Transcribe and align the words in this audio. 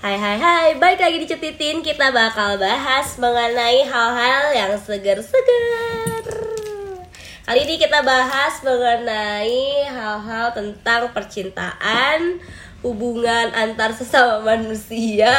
Hai 0.00 0.16
hai 0.16 0.40
hai, 0.40 0.68
balik 0.80 0.96
lagi 1.04 1.20
di 1.20 1.28
Cetitin. 1.28 1.84
Kita 1.84 2.08
bakal 2.08 2.56
bahas 2.56 3.20
mengenai 3.20 3.84
hal-hal 3.84 4.44
yang 4.56 4.72
segar-segar 4.80 6.24
Kali 7.44 7.60
ini 7.68 7.76
kita 7.76 8.00
bahas 8.00 8.64
mengenai 8.64 9.84
hal-hal 9.92 10.56
tentang 10.56 11.12
percintaan 11.12 12.40
Hubungan 12.80 13.52
antar 13.52 13.92
sesama 13.92 14.40
manusia. 14.40 15.36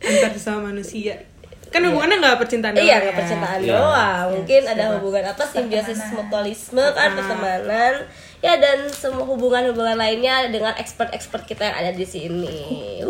Antar 0.00 0.32
sesama 0.32 0.72
manusia. 0.72 1.28
Kan 1.68 1.84
hubungannya 1.84 2.24
nggak 2.24 2.40
percintaan 2.40 2.72
doang 2.72 2.88
Iya, 2.88 2.96
ya? 2.96 3.02
nggak 3.04 3.16
percintaan 3.20 3.60
Iya. 3.60 3.72
doang. 3.76 4.26
Mungkin 4.40 4.62
ada 4.64 4.84
hubungan 4.96 5.24
apa, 5.28 5.44
simbiosis 5.44 6.00
mutualisme 6.16 6.80
kan, 6.96 7.12
pertemanan 7.12 8.08
Ya 8.38 8.54
dan 8.54 8.86
semua 8.88 9.26
hubungan-hubungan 9.26 9.94
lainnya 9.94 10.46
dengan 10.46 10.70
expert-expert 10.74 11.42
kita 11.44 11.62
yang 11.64 11.76
ada 11.76 11.92
di 11.92 12.06
sini. 12.06 13.02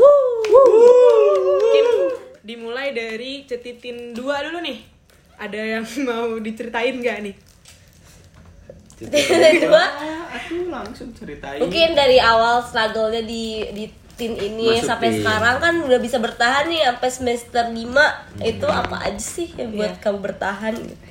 Mungkin 0.49 1.87
dimulai 2.41 2.91
dari 2.91 3.45
cetitin 3.45 4.13
dua 4.13 4.41
dulu 4.41 4.61
nih. 4.61 4.81
Ada 5.37 5.61
yang 5.79 5.85
mau 6.09 6.33
diceritain 6.39 6.97
nggak 6.97 7.19
nih? 7.23 7.37
Dua, 8.99 9.85
aku 10.29 10.67
langsung 10.67 11.13
ceritain. 11.13 11.61
Mungkin 11.61 11.95
dari 11.95 12.19
awal 12.19 12.65
struggle-nya 12.65 13.23
di 13.23 13.63
di 13.71 13.85
tin 14.19 14.35
ini 14.35 14.75
Masuk 14.75 14.91
sampai 14.91 15.15
sekarang 15.15 15.57
kan 15.63 15.75
udah 15.79 16.01
bisa 16.03 16.19
bertahan 16.19 16.67
nih 16.67 16.83
sampai 16.83 17.07
semester 17.07 17.65
5 17.71 17.79
itu 18.43 18.67
Hmm. 18.67 18.81
apa 18.83 19.07
aja 19.07 19.23
sih 19.23 19.55
yang 19.55 19.71
buat 19.71 19.95
Iya. 19.95 20.03
kamu 20.03 20.19
bertahan? 20.19 20.75
Gitu 20.75 21.07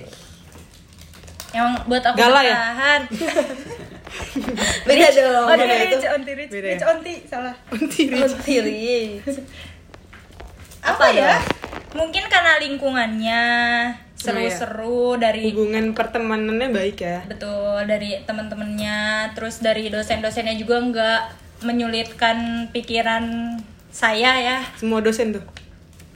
yang 1.55 1.79
buat 1.87 2.03
aku 2.03 2.19
Galah 2.19 2.43
ya? 2.43 2.55
beda 4.87 5.07
dong 5.11 5.45
Oh, 5.47 5.55
itu 5.55 5.65
rich 5.97 6.07
onti 6.07 6.31
rich, 6.33 6.51
Beda 6.51 6.67
ya? 6.67 6.73
rich 6.75 6.85
onti 6.85 7.13
salah. 7.27 7.55
Ontiri. 7.69 9.21
Apa, 10.81 11.05
ya? 11.11 11.37
Mungkin 11.93 12.23
karena 12.29 12.61
lingkungannya 12.61 13.41
seru-seru 14.17 15.13
dari 15.15 15.53
hubungan 15.53 15.93
pertemanannya 15.93 16.73
baik 16.73 16.97
ya 16.97 17.21
betul 17.29 17.85
dari 17.85 18.17
teman-temannya, 18.25 19.29
terus 19.37 19.61
dari 19.61 19.93
dosen-dosennya 19.93 20.57
juga 20.57 20.81
nggak 20.81 21.21
menyulitkan 21.61 22.65
pikiran 22.73 23.55
saya 23.93 24.31
ya. 24.41 24.57
semua 24.73 25.05
dosen 25.05 25.37
tuh 25.37 25.45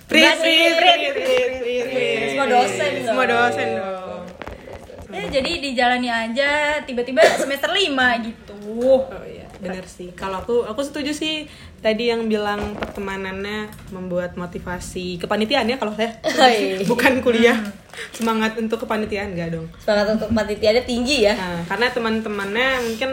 Prit, 0.10 0.28
sih, 0.34 0.60
prit, 0.76 0.76
Prit. 0.76 0.98
prit, 1.14 1.52
prit, 1.62 1.84
prit. 1.88 2.20
Semua 2.36 2.48
dosen 2.50 2.92
semua 3.06 3.26
dosen 3.30 3.68
dong 3.78 4.11
Ya 5.12 5.28
jadi 5.28 5.52
dijalani 5.60 6.10
aja 6.10 6.80
tiba-tiba 6.88 7.22
semester 7.36 7.68
5 7.68 8.28
gitu. 8.28 8.54
Oh 8.82 9.04
iya, 9.28 9.48
benar 9.60 9.84
sih. 9.84 10.16
Kalau 10.16 10.40
aku 10.40 10.64
aku 10.64 10.82
setuju 10.82 11.12
sih 11.12 11.46
tadi 11.84 12.08
yang 12.08 12.32
bilang 12.32 12.78
pertemanannya 12.80 13.68
membuat 13.92 14.40
motivasi 14.40 15.20
kepanitiaan 15.20 15.68
ya 15.68 15.76
kalau 15.76 15.92
saya. 15.94 16.16
Hai. 16.24 16.82
Bukan 16.88 17.20
kuliah. 17.20 17.60
Semangat 18.16 18.56
untuk 18.56 18.88
kepanitiaan 18.88 19.36
enggak 19.36 19.52
dong. 19.52 19.68
semangat 19.84 20.16
untuk 20.16 20.32
panitianya 20.32 20.80
tinggi 20.88 21.28
ya 21.28 21.36
Nah, 21.36 21.60
karena 21.68 21.92
teman-temannya 21.92 22.70
mungkin 22.88 23.12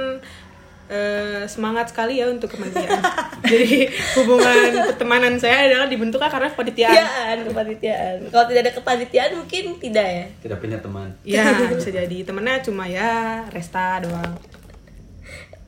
eh, 0.89 1.45
semangat 1.47 1.93
sekali 1.93 2.21
ya 2.21 2.29
untuk 2.29 2.53
kepanitiaan. 2.53 3.01
Jadi 3.53 3.89
hubungan 4.19 4.93
pertemanan 4.93 5.35
saya 5.41 5.69
adalah 5.71 5.89
dibentuknya 5.89 6.29
karena 6.29 6.49
kepanitiaan. 6.53 6.97
kepanitiaan 6.97 7.37
kepanitiaan 7.49 8.17
kalau 8.29 8.45
tidak 8.49 8.61
ada 8.69 8.73
kepanitiaan 8.75 9.31
mungkin 9.37 9.65
tidak 9.81 10.07
ya 10.07 10.27
tidak 10.43 10.59
punya 10.61 10.79
teman 10.81 11.09
Ya, 11.25 11.45
bisa 11.75 11.91
jadi 11.93 12.17
temennya 12.25 12.61
cuma 12.65 12.85
ya 12.89 13.45
Resta 13.53 14.01
doang. 14.03 14.33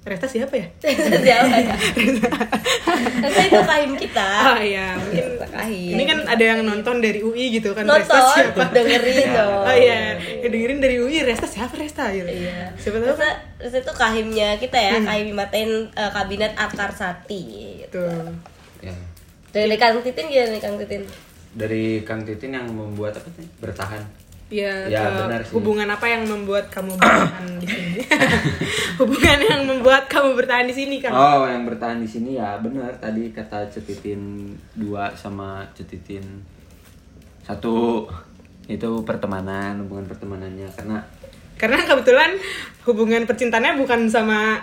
Resta 0.00 0.24
siapa 0.24 0.56
ya? 0.56 0.64
siapa 1.26 1.56
ya 1.60 1.76
Rasa 3.20 3.40
itu 3.44 3.60
kahim 3.60 3.92
kita 3.94 4.28
Oh 4.48 4.56
iya, 4.56 4.96
mungkin 4.96 5.24
Resta 5.28 5.46
kahim 5.50 5.92
Ini 5.92 6.02
kan 6.04 6.18
ada 6.24 6.40
yang 6.46 6.60
nonton 6.64 6.98
dari 6.98 7.20
UI 7.20 7.52
gitu 7.52 7.72
kan 7.72 7.84
nonton 7.84 8.00
Resta 8.00 8.18
siapa? 8.32 8.72
dengerin 8.72 9.28
dong 9.28 9.60
Oh 9.60 9.76
iya, 9.76 10.16
yang 10.40 10.50
dengerin 10.50 10.80
dari 10.80 10.96
UI 10.96 11.20
Resta 11.20 11.44
siapa 11.44 11.76
Resta 11.76 12.08
gitu. 12.10 12.24
Iya. 12.26 12.72
Siapa 12.74 12.96
tahu 12.96 13.12
Rasa, 13.12 13.20
kan? 13.20 13.34
Rasa 13.60 13.76
itu 13.78 13.92
kahimnya 13.92 14.48
kita 14.56 14.78
ya, 14.78 14.94
kahim 15.00 15.36
Maten 15.36 15.68
eh, 15.90 16.10
kabinet 16.10 16.56
akar 16.56 16.90
sati 16.90 17.42
gitu. 17.84 18.00
Tuh. 18.00 18.32
ya 18.80 18.96
Dari 19.50 19.76
Kang 19.76 20.00
Titin 20.00 20.26
gimana 20.26 20.48
nih 20.50 20.60
Kang 20.60 20.76
Titin? 20.76 21.02
dari 21.50 22.06
Kang 22.06 22.22
Titin 22.22 22.54
yang 22.54 22.70
membuat 22.70 23.18
apa 23.18 23.26
sih 23.34 23.42
bertahan 23.58 23.98
Ya, 24.50 24.74
Ya, 24.84 25.06
benar 25.06 25.40
sih. 25.40 25.54
hubungan 25.54 25.86
apa 25.86 26.04
yang 26.04 26.26
membuat 26.26 26.66
kamu 26.68 26.98
bertahan 26.98 27.46
di 27.56 27.66
sini? 27.66 28.02
hubungan 29.00 29.38
yang 29.40 29.62
membuat 29.64 30.04
kamu 30.04 30.34
bertahan 30.34 30.66
di 30.66 30.74
sini 30.74 30.98
kan? 30.98 31.08
oh 31.08 31.46
yang 31.46 31.62
bertahan 31.64 31.96
di 31.96 32.06
sini 32.06 32.34
ya 32.34 32.58
benar 32.58 32.90
tadi 32.96 33.30
kata 33.30 33.70
cetitin 33.70 34.50
dua 34.74 35.06
sama 35.12 35.62
cetitin 35.72 36.42
satu 37.40 38.04
itu 38.66 38.90
pertemanan 39.02 39.78
hubungan 39.80 40.06
pertemanannya 40.06 40.66
karena 40.72 40.98
Karena 41.54 41.78
kebetulan 41.82 42.30
hubungan 42.82 43.22
percintaannya 43.24 43.76
bukan 43.76 44.08
sama 44.08 44.58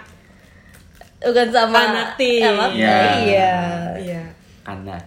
Bukan 1.18 1.48
sama 1.48 1.80
Anak 1.94 2.10
Tin. 2.16 2.42
sama- 2.42 2.70
Iya. 2.70 2.98
Iya. 3.18 3.56
iya. 3.98 4.24
kanda 4.62 5.00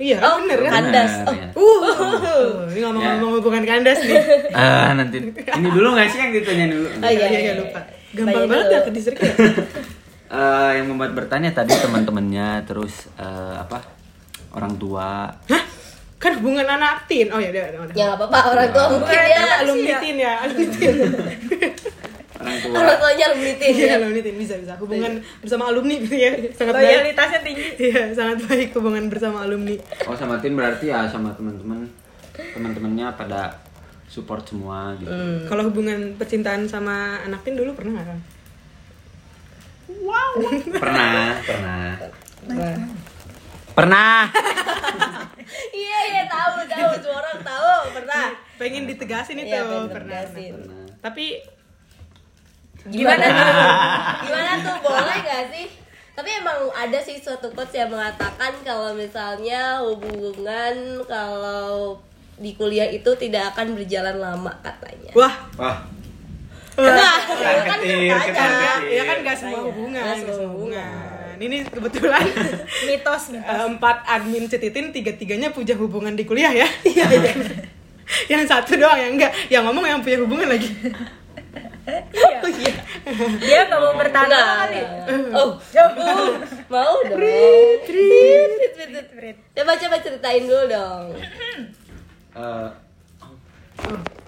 Iya, 0.00 0.16
Oh, 0.18 0.40
bener 0.40 0.58
kan? 0.58 0.72
kandas. 0.80 1.12
Oh, 1.22 1.34
ya. 1.36 1.46
Uh, 1.52 2.64
ini 2.66 2.80
ngomong-ngomong 2.80 3.30
hubungan 3.36 3.62
kandas 3.62 4.00
nih. 4.00 4.16
Ah, 4.56 4.96
nanti 4.96 5.20
ini 5.28 5.68
dulu 5.68 5.92
nggak 5.92 6.08
sih 6.08 6.18
yang 6.18 6.32
ditanya 6.32 6.66
dulu 6.68 6.88
Oh, 6.88 7.04
iya, 7.06 7.26
iya, 7.28 7.40
iya. 7.42 7.52
lupa. 7.54 7.80
Gampang 8.10 8.32
Bayar 8.34 8.48
banget 8.48 8.66
ya 8.66 8.78
ke 8.80 8.90
distrik 8.90 9.18
ya. 9.20 9.32
Eh, 10.30 10.70
yang 10.74 10.86
membuat 10.86 11.12
bertanya 11.12 11.50
tadi 11.50 11.76
teman-temannya 11.76 12.64
terus 12.64 13.12
eh, 13.14 13.54
apa 13.56 13.84
orang 14.52 14.74
tua 14.74 15.28
Hah? 15.46 15.62
Kan 16.16 16.36
hubungan 16.36 16.64
anak 16.64 17.04
tin. 17.04 17.28
Oh 17.28 17.36
ya 17.36 17.48
udah. 17.48 17.92
Ya 17.92 18.04
nggak 18.06 18.18
apa-apa 18.18 18.38
orang 18.50 18.68
tua 18.70 18.84
mungkin 18.90 19.16
ya. 19.26 19.44
alumni 19.58 19.92
tin 19.98 20.16
ya, 20.16 20.32
alumni 20.40 20.66
tin. 20.70 20.94
orang 22.70 22.80
tua 22.80 22.86
Orang 22.86 22.98
tuanya 23.00 23.24
alumni 23.26 23.52
tin 23.54 23.68
Iya, 23.70 23.84
ya. 23.84 23.94
alumni 23.96 24.20
tin 24.20 24.36
bisa 24.36 24.54
bisa. 24.56 24.72
Hubungan 24.76 25.12
bersama 25.38 25.64
alumni 25.66 25.94
gitu 25.98 26.16
ya. 26.16 26.32
Sangat 26.52 26.74
baik. 26.74 26.86
Loyalitasnya 26.86 27.40
tinggi. 27.40 27.64
Iya, 27.80 28.02
sangat 28.12 28.38
baik 28.44 28.68
hubungan 28.72 29.04
bersama 29.06 29.38
alumni. 29.40 29.76
oh 30.02 30.14
sama 30.14 30.38
tim 30.38 30.54
berarti 30.54 30.86
ya 30.86 31.04
sama 31.04 31.30
teman-teman 31.32 31.84
teman-temannya 32.32 33.06
pada 33.14 33.52
support 34.06 34.42
semua 34.42 34.96
gitu 34.96 35.06
Hmm. 35.06 35.44
Kalau 35.44 35.62
hubungan 35.64 35.98
percintaan 36.14 36.64
sama 36.64 36.96
anak 37.20 37.42
tin 37.42 37.54
dulu 37.54 37.72
pernah 37.72 37.94
nggak 37.94 38.08
kan? 38.08 38.20
pernah 40.72 41.22
pernah 41.40 41.84
Nah. 42.40 42.78
pernah 43.70 44.18
Iya 45.70 45.98
iya 46.08 46.22
tahu 46.26 46.64
tahu 46.64 46.90
semua 46.96 47.18
orang 47.18 47.38
tahu 47.40 47.72
pernah. 47.92 48.26
Pengen 48.56 48.84
ditegasin 48.86 49.36
itu 49.36 49.50
Iya, 49.50 49.62
pengen 49.62 49.90
pernah. 49.90 50.20
pernah 50.24 50.84
Tapi 51.00 51.26
Gimana 52.86 53.24
tuh? 53.24 53.46
Gimana 54.24 54.52
tuh 54.58 54.76
boleh 54.80 55.18
gak 55.20 55.44
sih? 55.52 55.66
Tapi 56.10 56.28
emang 56.36 56.68
ada 56.70 56.98
sih 57.00 57.16
suatu 57.16 57.48
quotes 57.50 57.72
yang 57.72 57.88
mengatakan 57.88 58.52
kalau 58.60 58.92
misalnya 58.92 59.80
hubungan 59.80 60.74
kalau 61.04 61.96
di 62.36 62.52
kuliah 62.52 62.88
itu 62.88 63.08
tidak 63.16 63.52
akan 63.52 63.76
berjalan 63.76 64.16
lama 64.16 64.52
katanya. 64.60 65.12
wah, 65.12 65.34
wah 65.56 65.78
Nah, 66.80 67.20
Ketar 67.28 67.60
kan 67.68 67.78
ketir. 67.82 68.08
ya 68.88 69.02
kan 69.04 69.16
gak 69.20 69.36
semua 69.36 69.60
hubungan, 69.68 70.00
nggak 70.00 70.16
semua 70.16 70.48
hubungan. 70.48 71.36
Ini 71.36 71.56
kebetulan 71.68 72.24
Mitos 72.88 73.22
mitos. 73.32 73.48
eh, 73.48 73.64
empat 73.68 73.96
admin 74.04 74.44
cetitin 74.44 74.88
tiga-tiganya 74.88 75.52
punya 75.52 75.76
hubungan 75.76 76.12
di 76.12 76.24
kuliah 76.24 76.52
ya. 76.52 76.64
Iya, 76.84 77.04
yang 78.32 78.44
satu 78.44 78.76
doang 78.76 78.96
yang 78.96 79.12
enggak, 79.16 79.32
yang 79.48 79.64
ngomong 79.64 79.84
yang 79.84 80.00
punya 80.00 80.20
hubungan 80.20 80.48
lagi. 80.48 80.68
Iya. 81.86 82.38
Oh 82.40 82.50
iya. 82.50 82.72
Dia 83.40 83.58
nggak 83.68 83.80
mau 83.80 83.94
bertahan 83.96 84.28
lama 84.28 84.54
kali. 84.66 84.80
Oh, 85.32 85.48
oh, 86.04 86.30
mau 86.68 86.94
dong. 87.06 87.18
Trit, 87.88 88.60
trit. 89.16 89.36
Coba 89.56 89.72
coba 89.76 89.96
ceritain 90.00 90.44
dulu 90.44 90.64
dong. 90.68 91.04
Eh, 92.36 92.68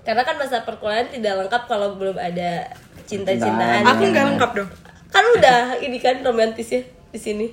Karena 0.03 0.23
kan 0.27 0.35
masa 0.41 0.67
perkuliahan 0.67 1.13
tidak 1.13 1.47
lengkap 1.47 1.63
kalau 1.71 1.95
belum 1.95 2.17
ada 2.19 2.67
cinta-cintaan. 3.07 3.85
Aku 3.87 4.03
nggak 4.11 4.27
lengkap 4.35 4.51
dong. 4.57 4.71
Kan 5.13 5.25
udah 5.37 5.77
ini 5.85 6.01
kan 6.01 6.25
romantis 6.25 6.73
ya 6.73 6.83
di 7.13 7.21
sini. 7.21 7.47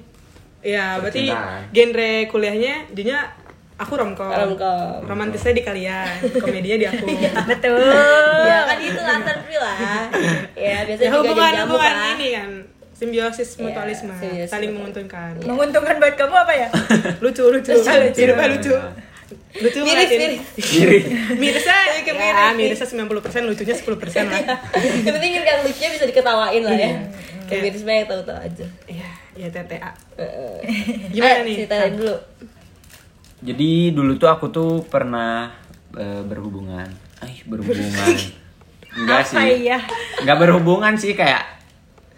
Ya, 0.60 1.00
berarti 1.00 1.32
genre 1.72 2.12
kuliahnya 2.28 2.92
jadinya 2.92 3.32
aku 3.80 3.94
romcom. 3.96 4.28
Romcom. 4.28 5.02
Romantisnya 5.02 5.52
di 5.52 5.64
kalian, 5.64 6.08
komedinya 6.36 6.78
di 6.78 6.86
aku. 6.86 7.06
Betul. 7.52 7.80
Ya 8.44 8.60
kan 8.64 8.78
itu 8.78 9.00
latar 9.00 9.38
lah. 9.40 9.76
Ya 10.54 10.78
biasanya 10.84 11.00
ya 11.02 11.10
juga 11.10 11.20
hubungan 11.24 11.52
jamu 11.54 11.64
hubungan 11.66 11.94
kan. 11.94 12.14
ini 12.14 12.28
kan 12.32 12.50
simbiosis 12.92 13.50
Iya, 13.56 13.64
mutualisme 13.64 14.12
simbiosis 14.14 14.50
saling 14.50 14.72
menguntungkan 14.72 15.32
Menguntungkan 15.40 15.96
buat 15.98 16.14
kamu 16.14 16.36
apa 16.38 16.52
ya? 16.54 16.68
lucu 17.24 17.48
lucu 17.48 17.72
hidupnya 17.72 18.48
lucu 18.52 18.76
lucu 19.56 19.80
Miris, 19.80 20.10
ngeliatin. 20.12 20.20
miris. 20.20 20.44
Miris. 20.76 21.04
mirisnya 21.34 21.78
Tapi 21.88 22.02
ke 22.02 22.12
ya 22.12 22.52
miris. 22.52 22.76
mirisnya 22.76 22.88
90% 23.00 23.48
lucunya 23.48 23.76
10% 23.78 23.88
lah 24.26 24.42
Yang 25.00 25.14
penting 25.16 25.32
yang 25.32 25.62
lucunya 25.64 25.90
bisa 25.96 26.06
diketawain 26.06 26.60
lah 26.62 26.76
ya. 26.76 26.80
Iya. 26.86 27.00
Kayak 27.48 27.62
miris 27.66 27.82
mah 27.82 27.96
yang 27.96 28.08
tahu-tahu 28.08 28.40
aja. 28.42 28.66
Iya, 28.86 29.10
ya 29.34 29.48
TTA. 29.48 29.92
Heeh. 30.14 30.56
Gimana 31.10 31.40
Eh, 31.40 31.46
nih? 31.48 31.56
Ceritain 31.58 31.94
dulu. 31.96 32.16
Jadi 33.40 33.92
dulu 33.92 34.16
tuh 34.16 34.28
aku 34.28 34.50
tuh 34.50 34.84
pernah 34.84 35.48
eh, 35.94 36.22
berhubungan. 36.22 36.88
Ay, 37.20 37.40
berhubungan. 37.44 38.16
Enggak 39.00 39.22
sih. 39.24 39.64
ya? 39.64 39.80
Enggak 40.20 40.38
berhubungan 40.40 40.94
sih 40.96 41.14
kayak 41.14 41.46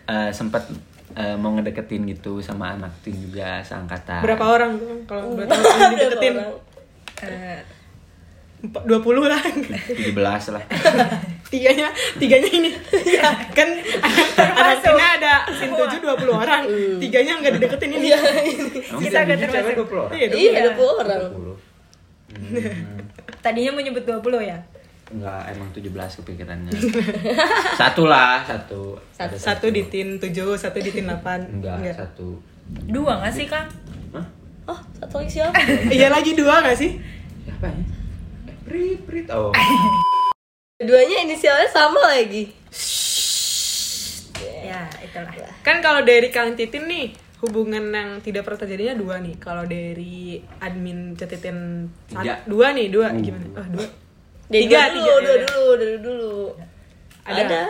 eh, 0.06 0.32
sempat 0.32 0.66
eh, 1.14 1.36
mau 1.36 1.54
ngedeketin 1.54 2.08
gitu 2.08 2.40
sama 2.40 2.74
anak 2.74 2.90
tim 3.02 3.14
juga 3.14 3.62
seangkatan. 3.62 4.24
Berapa 4.24 4.46
orang 4.48 4.72
tuh 4.76 5.04
kalau 5.06 5.36
boleh 5.36 5.46
tahu 5.46 5.62
yang 5.62 5.94
dideketin? 5.94 6.34
Berapa 6.36 6.50
orang? 6.50 6.70
Eh, 7.22 7.30
Empat- 7.30 7.80
20 8.62 8.86
lah. 9.26 9.42
17 9.42 10.54
lah. 10.54 10.64
tiganya, 11.52 11.90
tiganya 12.22 12.50
ini. 12.54 12.72
kan 13.58 13.70
anak 14.38 14.78
timnya 14.86 15.08
ada 15.18 15.34
sin 15.50 15.74
7 15.74 15.98
20 15.98 16.30
orang. 16.30 16.64
Tiganya 17.02 17.42
nggak 17.42 17.58
dideketin 17.58 17.90
ini. 17.98 18.10
Emang 18.14 19.02
Kita 19.02 19.18
nggak 19.26 19.38
cewek 19.42 19.50
termasuk. 19.50 19.90
20 19.90 20.06
orang? 20.06 20.14
Iya, 20.14 20.26
dong. 20.30 20.40
Iya, 20.40 20.60
20 20.78 21.02
orang. 21.02 21.20
20. 21.34 21.58
Hmm. 22.32 23.04
tadinya 23.44 23.76
mau 23.76 23.84
nyebut 23.84 24.06
20 24.08 24.24
ya? 24.46 24.58
Enggak, 25.12 25.42
emang 25.52 25.68
17 25.76 25.92
kepikirannya. 26.24 26.72
satu 27.82 28.08
lah, 28.08 28.40
satu. 28.48 28.96
Ada 29.20 29.36
Satu 29.36 29.68
di 29.68 29.84
tin 29.92 30.16
7, 30.16 30.32
satu 30.56 30.78
di 30.80 30.92
tin 30.94 31.10
8. 31.10 31.60
Enggak, 31.60 31.92
satu. 31.92 32.40
Dua 32.88 33.20
nggak 33.20 33.34
sih, 33.36 33.46
Kang? 33.52 33.68
Hah? 34.16 34.24
Oh, 34.72 34.80
satu 34.96 35.20
lagi 35.20 35.42
siapa? 35.42 35.58
Iya 35.92 36.08
lagi 36.08 36.32
dua 36.38 36.64
gak 36.64 36.78
sih? 36.78 36.96
Siapa 37.44 37.68
ya? 37.68 37.84
Prit, 38.72 39.00
Prit. 39.04 39.28
Oh. 39.36 39.52
Duanya 40.80 41.28
inisialnya 41.28 41.68
sama 41.68 42.00
lagi. 42.08 42.48
Ya, 44.64 44.88
itulah. 45.04 45.52
Kan 45.60 45.84
kalau 45.84 46.02
dari 46.02 46.32
Kang 46.32 46.56
Titin 46.56 46.88
nih 46.88 47.12
hubungan 47.44 47.92
yang 47.92 48.24
tidak 48.24 48.48
pernah 48.48 48.64
terjadinya 48.64 48.96
dua 48.96 49.20
nih. 49.20 49.36
Kalau 49.38 49.68
dari 49.68 50.40
admin 50.58 51.20
Cetitin 51.20 51.90
Tiga. 52.08 52.40
dua 52.48 52.72
nih 52.72 52.88
dua 52.88 53.12
Uh. 53.12 53.20
gimana? 53.20 53.46
Oh 53.60 53.68
dua. 53.68 53.88
Dari 54.48 54.64
Tiga, 54.64 54.80
dulu, 54.88 54.96
tiga, 54.96 55.12
dulu, 55.12 55.28
ya. 55.28 55.36
dulu, 55.44 55.68
dari 55.76 55.98
dulu. 56.00 56.34
Ada. 57.28 57.42
Ada. 57.44 57.62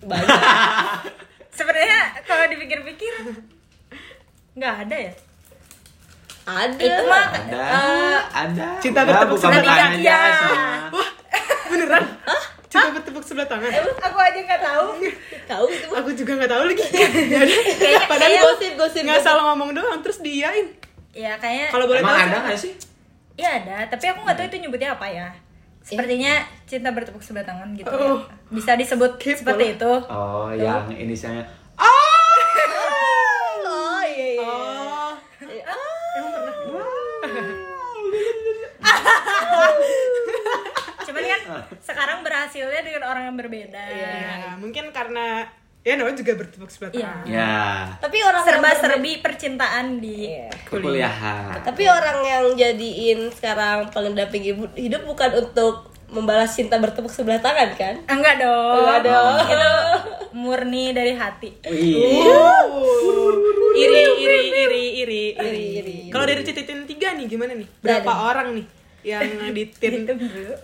Banyak. 0.00 0.38
Sebenarnya 1.60 1.98
kalau 2.24 2.44
dipikir-pikir 2.48 3.12
nggak 4.56 4.74
ada 4.88 4.96
ya? 4.96 5.12
Ada. 6.42 6.80
Itu 6.80 7.02
mah 7.04 7.26
Ada, 7.30 7.60
Eh, 7.60 7.99
ada. 8.42 8.68
cinta 8.78 9.00
Udah, 9.00 9.08
bertepuk 9.12 9.36
sebelah 9.38 9.62
tangan. 9.62 9.90
aja 9.90 9.98
Iya. 9.98 10.20
semua. 10.32 10.64
Wah 10.90 11.08
beneran? 11.66 12.04
Cinta 12.66 12.88
bertepuk 12.92 13.22
sebelah 13.22 13.46
tangan. 13.46 13.70
Aku 14.00 14.18
aja 14.18 14.38
nggak 14.40 14.62
tahu. 14.62 14.86
tahu 15.44 15.64
itu. 15.66 15.86
Aku 15.90 16.10
juga 16.14 16.32
nggak 16.36 16.50
tahu 16.50 16.62
lagi. 16.66 16.84
Ya. 17.84 18.00
Padahal 18.04 18.32
gosip 18.46 18.72
gosip, 18.74 19.02
nggak 19.02 19.20
salah 19.20 19.42
ngomong 19.50 19.70
doang 19.72 20.00
terus 20.00 20.20
diain. 20.20 20.70
Ya 21.10 21.34
kayaknya 21.36 21.66
Kalau 21.68 21.84
boleh 21.84 21.98
Emang 21.98 22.14
tahu 22.14 22.26
ada 22.28 22.38
nggak 22.44 22.56
sih? 22.56 22.72
Iya 23.34 23.50
ada, 23.58 23.76
tapi 23.88 24.04
aku 24.06 24.22
nggak 24.22 24.36
tahu 24.36 24.46
itu 24.46 24.56
nyebutnya 24.60 24.90
apa 24.92 25.06
ya. 25.06 25.28
Sepertinya 25.80 26.38
cinta 26.64 26.92
bertepuk 26.92 27.18
sebelah 27.18 27.42
tangan 27.42 27.72
gitu. 27.72 27.88
ya. 27.88 27.98
Oh. 27.98 28.20
Bisa 28.48 28.76
disebut 28.76 29.16
seperti 29.16 29.74
itu. 29.74 29.92
Oh, 30.06 30.52
yang 30.52 30.86
inisialnya. 30.88 31.42
Oh, 31.74 32.36
iya 34.04 34.26
iya. 34.30 34.44
Oh. 34.44 35.10
Emang 36.12 36.30
pernah? 36.30 36.54
Cuman 41.00 41.22
kan 41.24 41.39
sekarang 41.88 42.20
berhasilnya 42.20 42.80
dengan 42.80 43.02
orang 43.04 43.22
yang 43.24 43.36
berbeda. 43.36 43.82
Ya, 43.82 44.54
mungkin 44.56 44.90
karena 44.90 45.46
ya 45.80 45.96
namanya 45.96 46.18
juga 46.18 46.36
bertepuk 46.36 46.68
sebelah 46.68 46.92
Iya. 46.92 47.00
tangan. 47.02 47.24
Ya, 47.26 47.56
Tapi 47.98 48.18
orang 48.20 48.36
yang 48.38 48.48
Serba-serbi 48.52 49.12
percintaan 49.18 49.86
di 49.96 50.28
Iya. 50.28 50.48
kuliahan. 50.66 51.56
Tapi 51.62 51.82
orang 51.84 52.18
yang 52.22 52.44
jadiin 52.54 53.30
sekarang 53.30 53.88
pendamping 53.88 54.44
ibu- 54.46 54.74
hidup 54.74 55.02
bukan 55.04 55.30
untuk 55.40 55.88
membalas 56.06 56.52
cinta 56.52 56.74
bertepuk 56.76 57.08
sebelah 57.08 57.38
tangan 57.38 57.70
kan? 57.72 57.94
Enggak 58.04 58.38
dong. 58.38 58.76
Enggak 58.76 59.00
dong. 59.04 59.34
Itu 59.46 59.70
murni 60.40 60.90
dari 60.90 61.14
hati. 61.14 61.54
Wih. 61.64 62.18
Iri, 63.72 64.02
iri, 64.18 64.38
iri, 64.52 64.84
iri, 65.00 65.22
Iri, 65.32 65.64
iri. 65.78 65.96
Kalau 66.08 66.26
dari 66.26 66.42
cititin 66.42 66.84
tiga 66.84 67.14
nih 67.14 67.24
gimana 67.24 67.54
nih? 67.54 67.64
Berapa 67.80 68.12
orang 68.26 68.52
nih 68.52 68.66
yang 69.02 69.24
di 69.56 69.64
tin? 69.72 70.04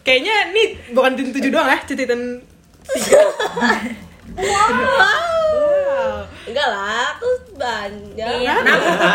Kayaknya 0.02 0.34
nih 0.52 0.66
bukan 0.92 1.12
tin 1.16 1.28
tujuh 1.32 1.50
doang 1.50 1.68
ya, 1.68 1.78
cititin 1.84 2.42
tiga. 2.86 3.22
wow. 4.36 6.20
Enggak 6.46 6.68
lah, 6.70 7.16
aku 7.16 7.28
banyak. 7.58 8.28
Iya. 8.42 8.54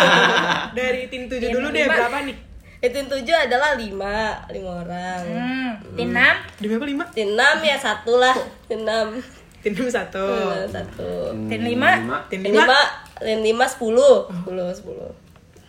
Dari 0.78 1.08
tim 1.08 1.32
tujuh 1.32 1.48
Tin 1.48 1.56
dulu 1.56 1.72
deh 1.72 1.88
berapa 1.88 2.18
nih? 2.28 2.36
Itu 2.82 2.98
yang 2.98 3.10
tujuh 3.14 3.36
adalah 3.38 3.78
lima, 3.78 4.42
lima 4.50 4.82
orang. 4.82 5.22
Hmm, 5.22 5.72
Tinam 5.94 6.36
Demi 6.58 6.74
apa 6.76 6.86
lima? 6.90 7.04
Tim 7.14 7.38
enam 7.38 7.62
ya 7.62 7.78
satu 7.78 8.18
lah, 8.18 8.34
tim 8.66 8.82
enam. 8.82 9.22
Tim 9.62 9.78
enam 9.78 9.88
satu. 9.88 10.26
Satu. 10.66 11.30
Tin 11.46 11.62
lima. 11.62 12.02
Tim 12.28 12.42
Tim 12.42 12.52
lima. 12.52 12.66
lima, 12.66 12.80
tim 13.22 13.40
lima 13.46 13.66
sepuluh, 13.70 14.26
sepuluh, 14.34 14.74
sepuluh. 14.74 15.10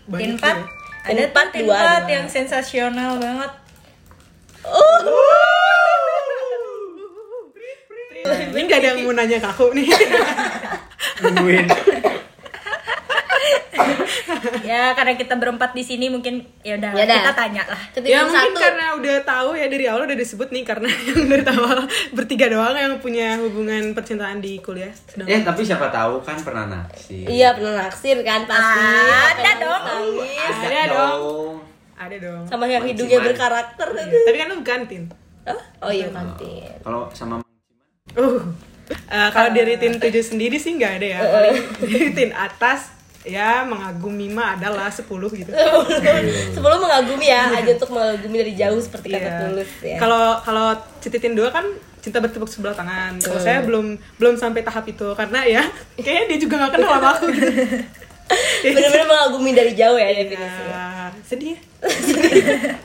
Banyak 0.08 0.18
Tin 0.18 0.30
empat. 0.40 0.56
Ada 1.02 1.22
empat, 1.34 1.46
tuh 1.50 1.54
tin 1.58 1.66
dua, 1.66 1.76
empat 1.76 2.04
yang 2.06 2.26
sensasional 2.30 3.18
banget. 3.18 3.50
ya. 8.22 8.46
Ini 8.54 8.60
gak 8.70 8.78
ada 8.78 8.88
yang 8.94 8.98
mau 9.02 9.12
nanya 9.16 9.38
ke 9.42 9.48
aku 9.50 9.74
nih. 9.74 9.88
Nungguin. 11.22 11.66
Ya 14.64 14.92
karena 14.92 15.14
kita 15.14 15.34
berempat 15.34 15.72
di 15.72 15.82
sini 15.82 16.06
mungkin 16.06 16.44
ya 16.60 16.76
udah 16.76 16.90
Ya 16.92 17.04
kita 17.04 17.32
tanya 17.32 17.62
lah. 17.64 17.80
Ya 17.98 18.22
mungkin 18.22 18.50
satu. 18.50 18.60
karena 18.60 18.86
udah 18.94 19.16
tahu 19.22 19.50
ya 19.52 19.66
dari 19.66 19.84
awal 19.84 20.04
udah 20.04 20.14
disebut 20.14 20.48
nih 20.48 20.62
karena 20.62 20.88
yang 21.08 21.26
dari 21.26 21.44
awal 21.44 21.78
bertiga 22.10 22.46
doang 22.46 22.74
yang 22.74 22.94
punya 22.98 23.36
hubungan 23.36 23.92
percintaan 23.92 24.38
di 24.38 24.58
kuliah. 24.58 24.90
Sedangkan 24.90 25.32
Eh, 25.32 25.40
tapi 25.42 25.60
siapa 25.62 25.88
tahu 25.88 26.20
kan 26.20 26.38
pernah 26.38 26.64
naksir. 26.66 27.26
Iya 27.26 27.52
pernah 27.52 27.82
naksir 27.82 28.18
kan 28.20 28.44
pasti. 28.44 28.80
Ada 28.80 29.30
Sampai 29.32 29.54
dong. 29.58 29.82
nangis. 29.82 30.54
Ada 30.60 30.82
dong. 30.88 31.20
ada 31.94 32.16
dong. 32.18 32.42
Sama 32.44 32.64
yang 32.66 32.82
hidungnya 32.82 33.18
berkarakter. 33.20 33.86
Tapi 33.94 34.36
kan 34.36 34.46
lu 34.48 34.58
gantin. 34.60 35.02
Hah? 35.42 35.60
Oh 35.80 35.90
iya 35.90 36.06
kantin. 36.08 36.70
Kalau 36.80 37.10
sama 37.10 37.38
Uh. 38.12 38.42
Eh, 39.08 39.28
kalau 39.30 39.50
dari 39.50 39.78
tim 39.78 39.96
tujuh 39.96 40.20
sendiri 40.20 40.58
sih 40.58 40.74
nggak 40.74 40.92
ada 40.98 41.06
ya. 41.08 41.20
Paling 41.22 41.56
dari 41.88 42.08
tim 42.12 42.30
atas 42.30 42.92
ya 43.22 43.62
mengagumi 43.62 44.26
mah 44.28 44.58
adalah 44.58 44.90
10 44.90 45.06
gitu. 45.06 45.50
Sebelum 46.54 46.78
mengagumi 46.80 47.26
ya, 47.26 47.54
aja 47.54 47.70
untuk 47.70 47.90
mengagumi 47.90 48.36
dari 48.40 48.52
jauh 48.52 48.78
seperti 48.78 49.08
kata 49.10 49.22
Iya. 49.22 49.38
tulus 49.40 49.70
ya. 49.80 49.96
Kalau 49.96 50.24
kalau 50.40 50.66
cititin 50.98 51.32
dua 51.32 51.48
kan 51.48 51.62
cinta 52.02 52.18
bertepuk 52.18 52.50
sebelah 52.50 52.74
tangan. 52.74 53.14
Kalau 53.16 53.38
saya 53.38 53.62
belum 53.62 53.94
belum 54.18 54.34
sampai 54.34 54.60
tahap 54.60 54.82
itu 54.84 55.06
karena 55.14 55.46
ya 55.46 55.62
kayaknya 55.96 56.24
dia 56.28 56.38
juga 56.40 56.54
nggak 56.58 56.72
kenal 56.74 56.90
sama 56.92 57.08
aku. 57.14 57.24
gitu. 57.30 57.52
Bener-bener 58.64 59.04
mengagumi 59.04 59.50
dari 59.52 59.72
jauh 59.76 59.94
ya 59.94 60.08
definisinya. 60.08 60.72
Ya, 60.72 60.84
sedih. 61.22 61.58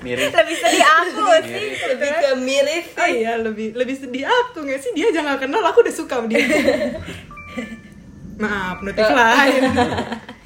mirip. 0.03 0.27
Lebih 0.27 0.57
sedih 0.59 0.83
aku 0.83 1.23
sih. 1.45 1.65
Lebih 1.87 2.09
ke 2.13 2.29
mirip. 2.37 2.85
Oh 2.93 3.07
iya 3.07 3.33
lebih 3.39 3.71
lebih 3.71 3.95
sedih 3.95 4.27
aku 4.27 4.61
nggak 4.61 4.77
sih 4.77 4.91
dia 4.91 5.07
jangan 5.09 5.39
kenal 5.39 5.63
aku 5.63 5.81
udah 5.81 5.95
suka 5.95 6.19
sama 6.19 6.27
dia. 6.27 6.45
Maaf, 8.37 8.77
notif 8.85 9.09
lain. 9.09 9.61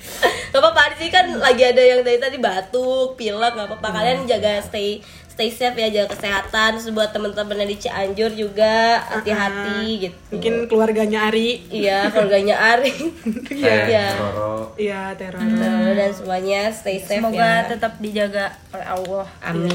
Gak 0.51 0.60
apa-apa 0.60 0.91
di 0.91 0.95
sini 1.00 1.12
kan 1.15 1.25
lagi 1.39 1.63
ada 1.63 1.79
yang 1.79 2.03
dari 2.03 2.19
tadi 2.19 2.36
batuk, 2.36 3.15
pilek, 3.15 3.55
gak 3.55 3.71
apa-apa 3.71 3.88
Kalian 3.88 4.27
jaga 4.27 4.60
stay 4.60 5.00
stay 5.31 5.48
safe 5.48 5.79
ya, 5.79 5.88
jaga 5.88 6.12
kesehatan 6.12 6.75
Terus 6.75 6.91
buat 6.91 7.15
temen-temen 7.15 7.55
yang 7.63 7.69
di 7.71 7.77
Cianjur 7.79 8.36
juga 8.36 9.00
hati-hati 9.00 10.03
gitu 10.03 10.17
Mungkin 10.36 10.53
keluarganya 10.67 11.31
Ari. 11.31 11.71
Iya, 11.71 12.12
keluarganya 12.12 12.60
Ari 12.60 12.91
Iya. 13.63 13.75
Iya 13.88 14.05
Roro. 14.19 14.75
Iya, 14.75 15.01
teror. 15.15 15.39
Tuh, 15.39 15.91
Dan 15.95 16.12
semuanya 16.12 16.62
stay 16.75 17.00
safe 17.00 17.24
Semoga 17.24 17.39
ya 17.39 17.71
tetap 17.71 17.95
dijaga 18.03 18.51
oleh 18.75 18.88
Allah. 18.91 19.27
Amin, 19.39 19.71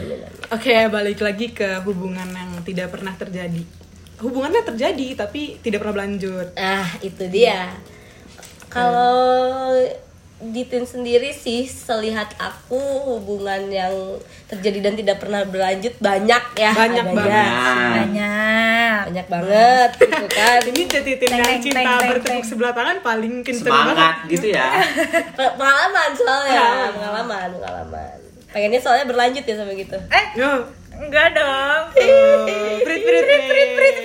amin, 0.00 0.16
amin 0.24 0.48
Oke, 0.48 0.74
balik 0.88 1.20
lagi 1.20 1.52
ke 1.52 1.84
hubungan 1.84 2.26
yang 2.32 2.56
tidak 2.64 2.88
pernah 2.88 3.12
terjadi. 3.12 3.62
Hubungannya 4.20 4.62
terjadi 4.62 5.16
tapi 5.16 5.56
tidak 5.58 5.80
pernah 5.80 5.96
berlanjut. 5.96 6.52
Ah, 6.54 6.86
itu 7.00 7.24
dia. 7.26 7.72
Kalau 8.68 9.74
di 10.40 10.64
tim 10.64 10.84
sendiri 10.84 11.30
sih, 11.30 11.64
selihat 11.64 12.32
aku 12.34 12.80
hubungan 13.10 13.68
yang 13.68 13.92
terjadi 14.46 14.78
dan 14.80 14.94
tidak 14.94 15.16
pernah 15.18 15.42
berlanjut 15.42 15.92
banyak 15.98 16.42
ya. 16.54 16.72
Banyak 16.72 17.04
adanya. 17.06 17.18
banget. 17.18 17.48
Nah, 17.50 17.90
Banyak. 17.92 19.00
Banyak 19.02 19.26
banget 19.28 19.90
gitu 19.98 20.26
kan. 20.30 20.60
Ini 20.62 20.82
jadi 20.86 21.12
tim 21.14 21.28
Teng, 21.30 21.40
yang 21.40 21.60
cinta 21.60 21.76
teng, 21.78 21.88
teng, 21.90 22.10
bertepuk 22.10 22.28
teng. 22.30 22.42
sebelah 22.42 22.72
tangan 22.72 22.96
paling 23.00 23.34
kenceng 23.40 23.64
semangat 23.66 23.96
banget. 23.96 24.14
gitu 24.30 24.46
ya. 24.50 24.68
Pe- 25.34 25.54
Pengalaman 25.58 26.10
soalnya, 26.14 26.60
Ah. 26.60 26.88
pengalaman, 26.90 27.48
pengalaman. 27.52 28.16
Pengennya 28.50 28.80
soalnya 28.80 29.06
berlanjut 29.06 29.44
ya 29.44 29.54
sama 29.54 29.72
gitu. 29.72 29.96
Eh. 30.08 30.24
Enggak 31.00 31.28
dong. 31.32 31.82
Oh, 31.96 32.44
prit 32.84 33.02
prit 33.02 33.24
prit 33.24 33.44
prit 33.48 33.70
prit 33.74 33.96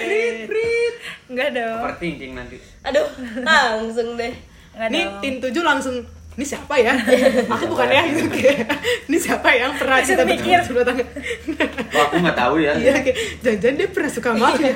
prit. 0.48 0.94
Enggak 1.30 1.50
dong. 1.54 1.80
Overthinking 1.84 2.32
nanti. 2.34 2.58
Aduh, 2.88 3.08
langsung 3.44 4.16
deh. 4.16 4.34
Enggak 4.76 4.90
Ini 4.92 5.02
dong. 5.04 5.20
tin 5.20 5.34
tujuh 5.44 5.64
langsung 5.64 5.96
ini 6.36 6.44
siapa 6.44 6.76
ya? 6.76 6.92
Aku 7.48 7.72
bukan 7.72 7.88
ya 7.88 8.04
gitu 8.12 8.28
kayak. 8.28 8.68
Ini 9.08 9.18
siapa 9.20 9.50
yang 9.56 9.72
pernah 9.80 10.04
cinta 10.04 10.28
mikir. 10.28 10.60
sebelah 10.68 10.84
tangan? 10.84 11.08
Oh, 11.96 12.02
aku 12.12 12.16
nggak 12.20 12.38
tahu 12.38 12.56
ya. 12.60 12.76
Iya, 12.76 12.96
jangan-jangan 13.40 13.76
dia 13.80 13.88
pernah 13.88 14.12
suka 14.12 14.30
sama 14.36 14.46
aku 14.52 14.62
ya. 14.68 14.76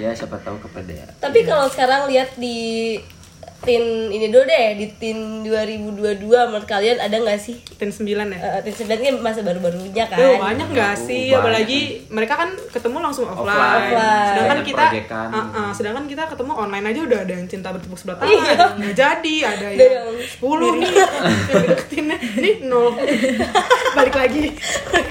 Ya 0.00 0.10
siapa 0.16 0.40
tahu 0.40 0.56
kepedean. 0.64 1.08
Tapi 1.20 1.44
kalau 1.44 1.68
sekarang 1.68 2.08
lihat 2.08 2.32
di 2.40 2.96
tin 3.68 3.84
ini 4.08 4.32
dulu 4.32 4.48
deh, 4.48 4.80
di 4.80 4.86
tin 4.96 5.44
2022 5.44 6.24
menurut 6.24 6.64
kalian 6.64 6.96
ada 6.96 7.12
nggak 7.12 7.36
sih? 7.36 7.60
Tin 7.76 7.92
sembilan 7.92 8.32
ya. 8.32 8.38
Eh, 8.56 8.60
tin 8.64 8.88
9 8.88 8.96
kan 8.96 9.14
masa 9.20 9.44
baru-barunya 9.44 10.08
kan. 10.08 10.16
Duh, 10.16 10.40
banyak 10.40 10.72
nggak 10.72 10.94
sih? 10.96 11.28
banyak. 11.28 11.44
Apalagi 11.44 11.80
mereka 12.08 12.34
kan 12.40 12.50
ketemu 12.72 12.96
langsung 13.04 13.28
offline. 13.28 13.52
Offline. 13.52 13.92
Offline. 13.92 14.28
Sedangkan 14.32 14.58
kita, 14.64 14.84
proyekan. 14.88 15.28
uh, 15.28 15.40
uh, 15.52 15.70
sedangkan 15.76 16.04
kita 16.08 16.22
ketemu 16.32 16.52
online 16.56 16.86
aja 16.88 17.00
udah 17.04 17.18
ada 17.28 17.32
yang 17.36 17.44
cinta 17.44 17.68
bertepuk 17.68 17.98
sebelah 18.00 18.16
tangan, 18.16 18.32
Iya. 18.32 18.40
ada 18.40 18.56
yang 18.56 18.72
nggak 18.80 18.96
jadi, 18.96 19.34
ada 19.44 19.66
yang 19.68 19.78
yang 19.92 20.08
sepuluh 20.24 20.72
nih, 20.80 20.88
yang 21.52 21.64
deketinnya 21.68 22.16
nih 22.40 22.54
nol. 22.64 22.96
Balik 24.00 24.16
lagi. 24.16 24.44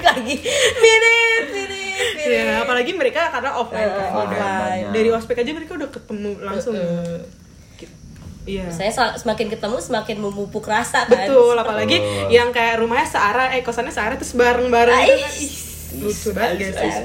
lagi 0.02 0.34
mirip, 0.74 1.44
mirip. 1.54 2.26
Ya, 2.28 2.60
apalagi 2.60 2.90
mereka 2.90 3.30
karena 3.30 3.54
offline. 3.54 3.86
Kan. 3.86 4.10
offline. 4.26 4.86
Dari 4.90 5.08
ospek 5.14 5.36
aja 5.38 5.50
mereka 5.54 5.78
udah 5.78 5.88
ketemu 5.94 6.30
langsung. 6.42 6.74
Iya. 8.48 8.72
Saya 8.72 9.12
semakin 9.20 9.52
ketemu 9.52 9.76
semakin 9.76 10.16
memupuk 10.24 10.64
rasa 10.64 11.04
kan. 11.04 11.28
Betul, 11.28 11.52
apalagi 11.52 12.00
Betul. 12.00 12.32
yang 12.32 12.48
kayak 12.48 12.80
rumahnya 12.80 13.04
searah, 13.04 13.52
eh 13.52 13.60
kosannya 13.60 13.92
searah 13.92 14.16
terus 14.16 14.32
bareng-bareng 14.32 15.04
gitu 15.04 15.20
kan. 15.20 15.32
Ih, 15.36 15.52
lucu 16.00 16.28
banget 16.32 16.72
guys. 16.72 16.96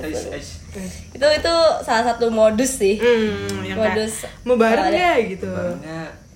Itu 1.11 1.27
itu 1.27 1.55
salah 1.83 2.03
satu 2.15 2.31
modus 2.31 2.79
sih. 2.79 2.95
Hmm, 2.95 3.59
yang 3.67 3.75
Modus. 3.75 4.23
kayak 4.23 4.47
mau 4.47 4.55
bareng 4.55 4.87
nggak 4.87 5.17
gitu. 5.35 5.51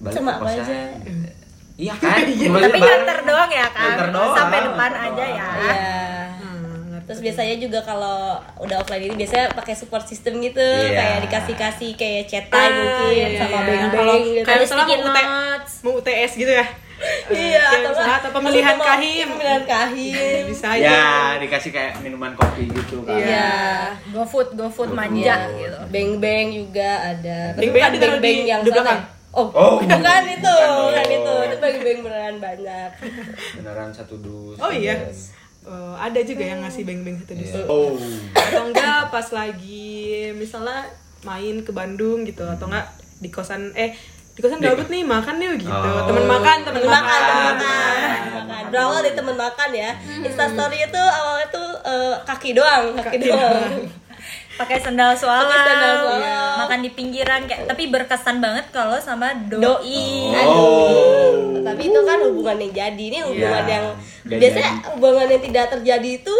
Balik 0.03 0.13
ke 0.13 0.21
apa 0.27 0.45
aja. 0.51 0.75
Iya 1.77 1.93
kan? 1.95 2.17
Tapi 2.27 2.77
nganter 2.83 3.19
doang 3.23 3.51
ya 3.53 3.67
kan? 3.71 3.95
Sampai 4.11 4.59
depan 4.67 4.91
aja 4.91 5.23
ya. 5.23 5.47
Iya. 5.55 6.06
Terus 7.07 7.23
biasanya 7.23 7.55
juga 7.55 7.79
kalau 7.81 8.35
udah 8.59 8.77
offline 8.77 8.99
ini 9.01 9.15
biasanya 9.15 9.47
pakai 9.51 9.73
support 9.73 10.03
system 10.03 10.37
gitu, 10.37 10.59
Iya. 10.59 10.91
kayak 10.91 11.17
dikasih-kasih 11.23 11.91
kayak 11.95 12.23
chat 12.25 12.45
Ah, 12.49 12.67
mungkin 12.67 13.15
iya, 13.15 13.27
sama 13.37 13.57
iya. 13.57 13.63
beng-beng 13.63 14.23
Kalau 14.43 14.59
gitu. 14.59 14.67
sticky 14.67 14.93
mau 14.93 15.07
UT 15.07 15.17
notes. 15.17 15.71
mau 15.81 15.91
UTS 15.95 16.31
gitu 16.35 16.51
ya. 16.53 16.67
Iya, 17.29 17.61
atau 17.79 17.93
atau 17.93 18.29
pemilihan 18.33 18.73
kahim. 18.75 19.27
Pemilihan 19.29 19.63
kahim. 19.63 20.41
Bisa 20.49 20.73
Ya, 20.73 20.89
aja. 20.89 20.99
dikasih 21.37 21.69
kayak 21.69 22.01
minuman 22.01 22.33
kopi 22.33 22.67
gitu 22.67 23.05
kan. 23.05 23.15
Iya. 23.15 23.51
Go 24.09 24.25
food, 24.25 24.51
go 24.51 24.65
food 24.65 24.91
manja 24.91 25.45
gitu. 25.53 25.77
Beng-beng 25.87 26.51
juga 26.51 27.13
ada. 27.13 27.53
Bukan 27.53 27.69
ditaruh 27.93 28.17
beng-beng 28.17 28.39
di- 28.41 28.49
yang 28.49 28.61
sana. 28.61 28.73
belakang. 28.73 29.01
Oh, 29.29 29.45
Oh, 29.47 29.77
bukan 29.77 29.95
bukan 29.95 30.23
itu, 30.27 30.55
bukan 30.57 31.05
itu. 31.07 31.33
Itu 31.45 31.55
beng-beng 31.61 31.99
beneran 32.01 32.35
banyak. 32.41 32.89
Beneran 33.53 33.89
satu 33.93 34.17
dus. 34.17 34.57
Oh 34.57 34.73
iya. 34.73 34.97
Oh, 35.67 35.99
ada 35.99 36.23
juga 36.23 36.47
yang 36.47 36.63
ngasih 36.63 36.87
beng-beng 36.87 37.19
satu 37.19 37.33
dus. 37.35 37.51
Oh. 37.67 37.91
Atau 38.31 38.71
enggak 38.71 39.11
pas 39.11 39.27
lagi 39.35 40.31
misalnya 40.31 40.87
main 41.21 41.59
ke 41.59 41.75
Bandung 41.75 42.23
gitu 42.23 42.47
atau 42.47 42.71
enggak 42.71 42.87
di 43.19 43.27
kosan 43.27 43.75
eh 43.75 43.91
di 44.31 44.39
kosan 44.39 44.63
gabut 44.63 44.87
nih 44.87 45.03
makan 45.03 45.43
yuk 45.43 45.59
gitu. 45.59 45.67
Oh. 45.67 46.07
Temen 46.07 46.23
makan, 46.23 46.57
temen 46.63 46.79
Temen 46.79 46.87
makan, 46.87 47.19
temen 47.19 47.43
makan. 47.43 47.55
makan, 47.59 48.19
temen 48.23 48.45
makan. 48.47 48.63
Berawal 48.71 48.99
dari 49.01 49.15
temen 49.15 49.35
makan 49.35 49.69
ya. 49.75 49.91
Instastory 50.23 50.79
itu 50.83 51.03
awalnya 51.03 51.47
tuh 51.51 51.69
eh, 51.83 52.15
kaki 52.23 52.49
doang, 52.55 52.85
kaki, 52.95 53.19
Kaki 53.19 53.27
doang. 53.27 53.39
doang. 53.41 53.73
Pakai 54.57 54.77
sendal 54.81 55.13
sualam. 55.13 55.45
makan 56.57 56.81
di 56.81 56.89
pinggiran 56.89 57.45
kayak 57.45 57.69
tapi 57.69 57.93
berkesan 57.93 58.41
banget 58.41 58.65
kalau 58.71 58.97
sama 58.97 59.29
doi. 59.45 59.61
Doi. 59.61 60.01
Oh. 60.33 60.39
Aduh. 60.41 61.36
Tapi 61.77 61.83
itu 61.87 61.99
kan 62.01 62.17
hubungan 62.25 62.57
yang 62.57 62.73
jadi. 62.73 63.03
Ini 63.05 63.19
hubungan 63.23 63.63
Iya. 63.63 63.71
yang 63.71 63.85
Udah 64.25 64.37
biasanya 64.37 64.71
jadi. 64.73 64.89
hubungan 64.91 65.27
yang 65.29 65.43
tidak 65.43 65.65
terjadi 65.69 66.09
itu 66.17 66.37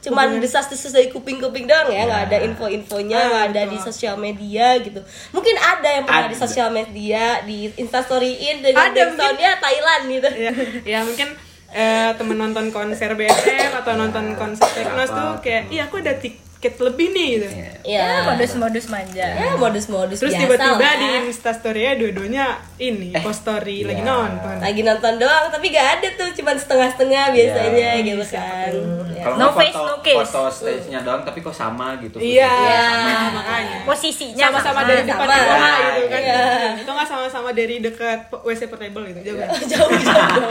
cuman 0.00 0.40
desas-desus 0.40 0.90
dari 0.90 1.06
kuping-kuping 1.06 1.64
doang 1.64 1.86
ya, 1.86 2.02
nggak 2.02 2.22
ada 2.26 2.38
info-infonya, 2.42 3.14
Ah, 3.14 3.26
nggak 3.30 3.44
ada 3.46 3.62
di 3.68 3.78
sosial 3.78 4.16
media 4.16 4.74
gitu. 4.76 4.96
Mungkin 5.30 5.54
ada 5.54 5.86
yang 5.86 6.02
pernah 6.02 6.26
di 6.26 6.34
Ada. 6.34 6.42
sosial 6.42 6.68
media, 6.68 7.22
di 7.44 7.68
instastoryin 7.70 8.58
dengan 8.60 8.90
Ada, 8.90 9.12
backsoundnya 9.12 9.50
Thailand 9.56 10.02
gitu. 10.10 10.28
ya, 10.34 10.52
ya 10.82 10.98
mungkin 11.00 11.28
eh, 11.70 12.10
temen 12.16 12.34
nonton 12.34 12.66
konser 12.68 13.14
BSM 13.14 13.70
atau 13.76 13.94
nonton 13.94 14.34
konser 14.34 14.66
Teknos 14.66 15.06
tuh 15.06 15.38
kayak 15.38 15.70
iya 15.70 15.86
aku 15.86 16.00
ada 16.00 16.18
tiket 16.60 16.76
lebih 16.78 17.06
nih 17.10 17.28
gitu. 17.32 17.48
Ya, 17.48 17.72
Ya, 17.82 18.06
modus-modus 18.22 18.84
manja. 18.86 19.24
ya 19.24 19.56
modus-modus 19.56 20.20
Terus 20.20 20.30
biasa 20.30 20.44
tiba-tiba 20.44 20.76
lah. 20.78 20.94
di 20.94 21.08
instastory-nya 21.24 21.92
dua-duanya 21.96 22.44
ini 22.76 23.16
post 23.16 23.40
story 23.42 23.80
lagi 23.82 23.98
iya. 23.98 24.12
nonton. 24.12 24.56
lagi 24.60 24.80
nonton 24.82 25.12
doang 25.16 25.48
tapi 25.48 25.66
gak 25.70 25.88
ada 25.96 26.08
tuh 26.14 26.28
cuman 26.30 26.54
setengah-setengah 26.54 27.24
biasanya 27.30 27.88
gitu 28.02 28.24
kan 28.30 28.72
Ya. 29.10 29.24
Kalau 29.26 29.36
No 29.36 29.46
face, 29.52 29.68
foto, 29.70 29.84
no 29.86 29.96
case. 30.00 30.16
foto 30.22 30.42
stage-nya 30.50 31.00
doang 31.00 31.20
tapi 31.20 31.38
kok 31.38 31.52
sama 31.52 31.92
gitu. 31.98 32.16
Iya, 32.16 32.48
Iya. 32.48 32.84
makanya. 33.30 33.78
Posisinya 33.84 34.48
Sama-sama 34.48 34.80
sama. 34.80 34.88
dari 34.88 35.02
depan 35.02 35.20
sama. 35.20 35.36
rumah 35.36 35.60
Iya, 35.60 35.88
gitu 35.90 36.06
kan. 36.08 36.20
iya. 36.22 36.44
Atau 36.74 36.92
nggak 36.94 37.04
sama-sama 37.06 37.48
dari 37.52 37.76
dekat 37.78 38.18
WC 38.30 38.62
portable 38.66 39.04
gitu. 39.06 39.20
Jauh 39.28 39.44
jauh 39.62 39.92
jauh 39.92 40.48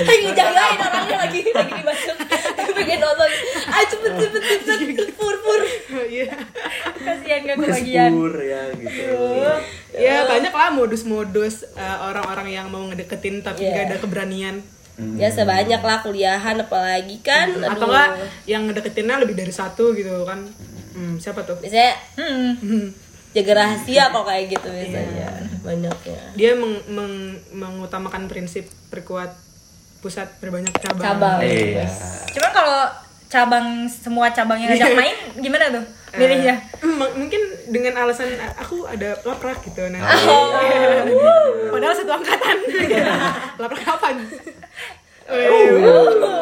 lagi 0.00 0.24
ngejagain 0.24 0.78
orangnya 0.78 1.16
lagi 1.20 1.40
lagi 1.46 1.72
dimasuk 1.74 2.16
pengen 2.70 2.98
nonton 2.98 3.30
ayo 3.66 3.84
cepet 3.86 4.12
cepet 4.14 4.60
cepet 4.62 5.08
pur 5.12 5.34
pur 5.38 5.60
Iya. 5.88 6.30
Kasihan 6.96 7.40
gak 7.42 7.56
kebagian. 7.58 8.10
Pur 8.12 8.34
ya 8.38 8.62
gitu. 8.72 9.12
Ya 9.92 10.24
banyak 10.24 10.50
lah 10.50 10.70
modus-modus 10.70 11.54
eh, 11.70 11.98
orang-orang 12.02 12.48
yang 12.50 12.66
mau 12.66 12.84
ngedeketin 12.84 13.40
tapi 13.40 13.62
Iya. 13.62 13.72
nggak 13.72 13.84
ada 13.86 13.96
keberanian. 13.98 14.56
ya 15.14 15.30
sebanyak 15.30 15.78
lah 15.78 16.02
kuliahan 16.02 16.58
apalagi 16.58 17.22
kan 17.22 17.54
Atau 17.54 17.86
aduh. 17.86 17.88
enggak 17.88 18.08
yang 18.46 18.66
ngedeketinnya 18.66 19.16
lebih 19.16 19.34
dari 19.34 19.52
satu 19.52 19.92
gitu 19.92 20.10
kan. 20.24 20.42
Hmm, 20.90 21.14
siapa 21.16 21.44
tuh? 21.44 21.54
biasanya 21.56 21.94
Hmm. 22.16 22.90
jaga 23.30 23.52
rahasia 23.54 24.10
kok 24.10 24.24
kayak 24.24 24.50
gitu 24.50 24.66
biasanya 24.66 25.30
banyaknya 25.60 26.18
Dia 26.34 26.52
meng- 26.52 26.82
meng- 26.88 27.38
mengutamakan 27.52 28.26
prinsip 28.26 28.66
perkuat 28.88 29.38
pusat 29.98 30.28
berbanyak 30.38 30.70
cabang. 30.78 31.02
cabang 31.02 31.38
Iya. 31.40 31.86
Cuman 32.30 32.50
kalau 32.50 32.80
cabang 33.28 33.66
semua 33.86 34.30
cabang 34.30 34.56
yang 34.56 34.72
ngajak 34.72 34.94
main 34.94 35.16
gimana 35.36 35.68
tuh? 35.70 35.84
Milihnya. 36.08 36.56
Eh, 36.56 36.88
m- 36.88 37.14
mungkin 37.14 37.40
dengan 37.68 38.00
alasan 38.00 38.32
aku 38.56 38.88
ada 38.88 39.12
laprak 39.22 39.60
gitu 39.60 39.84
nah. 39.90 40.00
Oh. 40.24 40.56
Padahal 41.68 41.92
satu 41.92 42.12
angkatan. 42.14 42.56
laprak 43.60 43.82
kapan? 43.82 44.14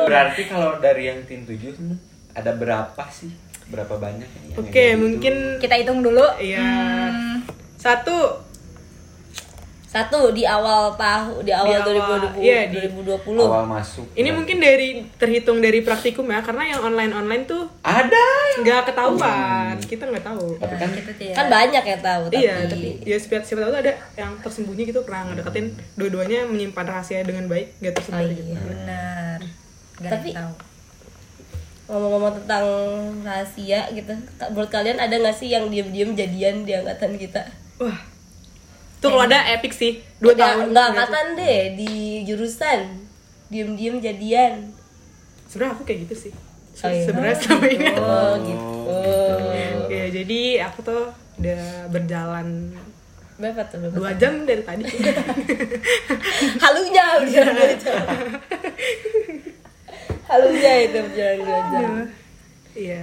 Berarti 0.06 0.42
kalau 0.46 0.78
dari 0.78 1.10
yang 1.10 1.26
tim 1.26 1.42
7 1.42 1.75
ada 2.32 2.52
berapa 2.54 3.04
sih? 3.10 3.32
Berapa 3.66 3.98
banyak 3.98 4.28
ini 4.30 4.46
yang 4.54 4.58
Oke, 4.62 4.70
kayak 4.70 4.94
gitu? 4.94 5.02
mungkin 5.02 5.34
Kita 5.58 5.75
hitung 5.75 6.00
dulu. 6.00 6.22
Iya. 6.38 6.62
Hmm. 6.62 7.42
Satu 7.75 8.46
satu 9.97 10.29
di 10.31 10.45
awal 10.45 10.93
tahu 10.93 11.41
di 11.41 11.49
awal, 11.50 11.73
Di 11.81 11.97
awal, 11.97 12.37
2020 12.37 12.45
iya, 12.45 12.61
di 12.67 12.79
2020 12.85 13.41
awal 13.41 13.65
masuk. 13.67 14.05
ini 14.12 14.29
mungkin 14.29 14.57
dari 14.59 14.88
terhitung 15.15 15.59
dari 15.59 15.81
praktikum 15.81 16.26
ya 16.26 16.41
karena 16.41 16.69
yang 16.69 16.81
online 16.83 17.12
online 17.15 17.45
tuh 17.45 17.65
ada. 17.81 18.26
nggak 18.57 18.83
ketahuan 18.87 19.76
kita 19.79 20.05
nggak 20.07 20.25
tahu 20.26 20.57
Tapi 20.57 20.75
kan 20.75 20.88
Gitu 20.93 21.23
ya. 21.23 21.35
kan 21.35 21.47
banyak 21.47 21.81
yang 21.83 22.00
tahu 22.03 22.23
tapi, 22.26 22.37
iya 22.38 22.55
tapi 22.62 22.88
ya 23.03 23.17
siapa, 23.17 23.41
siapa 23.43 23.61
tahu 23.62 23.71
tuh 23.71 23.81
ada 23.83 23.93
yang 24.15 24.33
tersembunyi 24.38 24.83
gitu 24.87 25.00
pernah 25.03 25.23
ngedeketin 25.26 25.67
dua-duanya 25.95 26.45
menyimpan 26.45 26.87
rahasia 26.87 27.21
dengan 27.21 27.45
baik 27.47 27.76
nggak 27.79 27.91
Oh, 27.91 27.97
tersebar 27.97 28.25
gitu 28.26 28.43
iya. 28.47 28.61
Benar. 28.62 29.38
Gak 29.99 30.12
Tapi- 30.12 30.35
tahu. 30.35 30.53
ngomong-ngomong 31.87 32.35
tentang 32.37 32.67
rahasia 33.23 33.81
gitu 33.91 34.11
menurut 34.43 34.69
kalian 34.69 34.99
ada 34.99 35.15
nggak 35.15 35.33
sih 35.33 35.49
yang 35.49 35.71
diem-diem 35.71 36.12
jadian 36.12 36.57
di 36.62 36.75
angkatan 36.75 37.15
kita 37.15 37.47
wah 37.79 37.95
tuh 39.06 39.14
kalau 39.14 39.25
ada 39.25 39.40
epic 39.54 39.72
sih. 39.72 39.92
Dua 40.18 40.34
Nggak- 40.34 40.42
tahun. 40.50 40.66
nggak 40.75 40.86
angkatan 40.90 41.26
deh 41.34 41.60
di 41.75 41.92
jurusan. 42.22 42.80
Diem-diem 43.46 44.02
jadian. 44.02 44.75
Sebenarnya 45.46 45.78
aku 45.78 45.86
kayak 45.86 46.10
gitu 46.10 46.14
sih. 46.26 46.32
Oh, 46.76 46.90
iya. 46.90 47.06
sebenarnya 47.06 47.36
selama 47.38 47.66
ini. 47.70 47.86
Oh 47.96 48.32
gitu. 48.36 48.98
ya 49.88 50.04
jadi 50.12 50.40
aku 50.66 50.78
tuh 50.82 51.08
udah 51.36 51.62
berjalan 51.88 52.68
berapa 53.36 53.64
tuh 53.64 53.76
berapa 53.80 53.96
dua 53.96 54.12
jam 54.16 54.44
dari 54.44 54.60
tadi. 54.60 54.84
Halunya 56.64 57.04
udah 57.16 57.44
dua 57.48 57.72
jam. 57.76 58.04
Halunya 60.28 60.72
itu 60.84 60.98
berjalan 61.00 61.38
dua 61.40 61.60
jam. 61.70 61.90
Iya. 62.76 63.02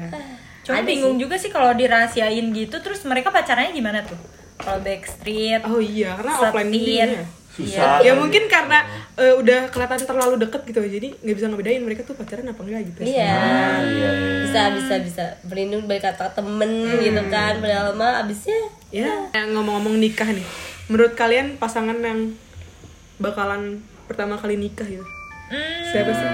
Cuma 0.63 0.79
Ada 0.79 0.85
bingung 0.85 1.15
juga 1.17 1.35
sih 1.35 1.49
kalau 1.49 1.73
dirahasiain 1.73 2.45
gitu 2.53 2.77
terus 2.77 3.01
mereka 3.03 3.29
pacarannya 3.29 3.73
gimana 3.73 3.99
tuh? 4.05 4.19
Kalau 4.59 4.79
backstreet, 4.81 5.61
oh 5.65 5.81
iya 5.81 6.15
karena 6.17 6.33
Setir. 6.33 6.47
offline 6.49 6.69
gini 6.71 6.93
ya 6.99 7.07
susah. 7.53 8.01
Ya 8.01 8.17
mungkin 8.17 8.49
karena 8.49 8.81
eh, 9.13 9.29
udah 9.37 9.69
kelihatan 9.69 10.01
terlalu 10.09 10.41
deket 10.41 10.65
gitu 10.65 10.81
jadi 10.81 11.13
nggak 11.21 11.35
bisa 11.37 11.45
ngebedain 11.53 11.85
mereka 11.85 12.01
tuh 12.01 12.17
pacaran 12.17 12.49
apa 12.49 12.61
enggak 12.65 12.81
gitu. 12.89 12.99
Iya. 13.05 13.29
Ah, 13.29 13.77
iya, 13.85 14.09
iya. 14.09 14.11
Bisa 14.41 14.61
bisa 14.73 14.93
bisa. 15.05 15.25
Berlindung 15.45 15.85
dari 15.85 16.01
kata 16.01 16.33
temen 16.33 16.97
gitu 16.97 17.21
kan. 17.29 17.61
Padahal 17.61 17.93
mah 17.93 18.25
abisnya 18.25 18.57
ya 18.89 19.29
yang 19.37 19.53
ngomong-ngomong 19.53 20.01
nikah 20.01 20.25
nih. 20.33 20.45
Menurut 20.89 21.13
kalian 21.13 21.61
pasangan 21.61 21.93
yang 22.01 22.33
bakalan 23.21 23.85
pertama 24.09 24.33
kali 24.41 24.57
nikah 24.57 24.89
gitu? 24.89 25.05
Siapa 25.93 26.09
sih? 26.09 26.29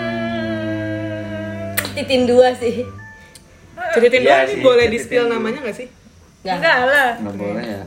Titin 2.00 2.24
dua 2.32 2.56
sih. 2.56 2.88
ceritain 3.96 4.24
Iya 4.24 4.36
dong 4.44 4.48
nih 4.48 4.56
sih, 4.56 4.64
boleh 4.64 4.86
di 4.92 5.00
spill 5.00 5.26
namanya 5.32 5.60
gak 5.64 5.76
sih? 5.76 5.88
Nggak. 6.40 6.56
enggak 6.56 6.78
lah 6.88 7.10
nggak 7.20 7.36
boleh 7.36 7.64
ya 7.68 7.84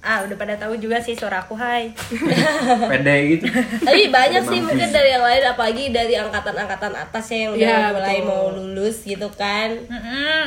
ah 0.00 0.24
udah 0.24 0.32
pada 0.34 0.56
tahu 0.56 0.74
juga 0.74 0.96
sih 0.96 1.12
suara 1.12 1.38
aku 1.38 1.52
hai 1.52 1.92
pede 2.90 3.16
gitu 3.30 3.44
Tapi 3.78 4.08
banyak 4.08 4.42
sih 4.42 4.58
mungkin 4.58 4.88
dari 4.88 5.10
yang 5.10 5.20
lain 5.20 5.44
apalagi 5.46 5.88
dari 5.90 6.14
angkatan-angkatan 6.14 6.92
atas 6.94 7.24
ya 7.26 7.38
yang 7.42 7.52
udah 7.52 7.60
Iya, 7.60 7.92
mulai 7.92 8.16
betul. 8.16 8.26
mau 8.26 8.44
lulus 8.50 8.96
gitu 9.02 9.28
kan. 9.30 9.68
Mm-mm. 9.84 10.44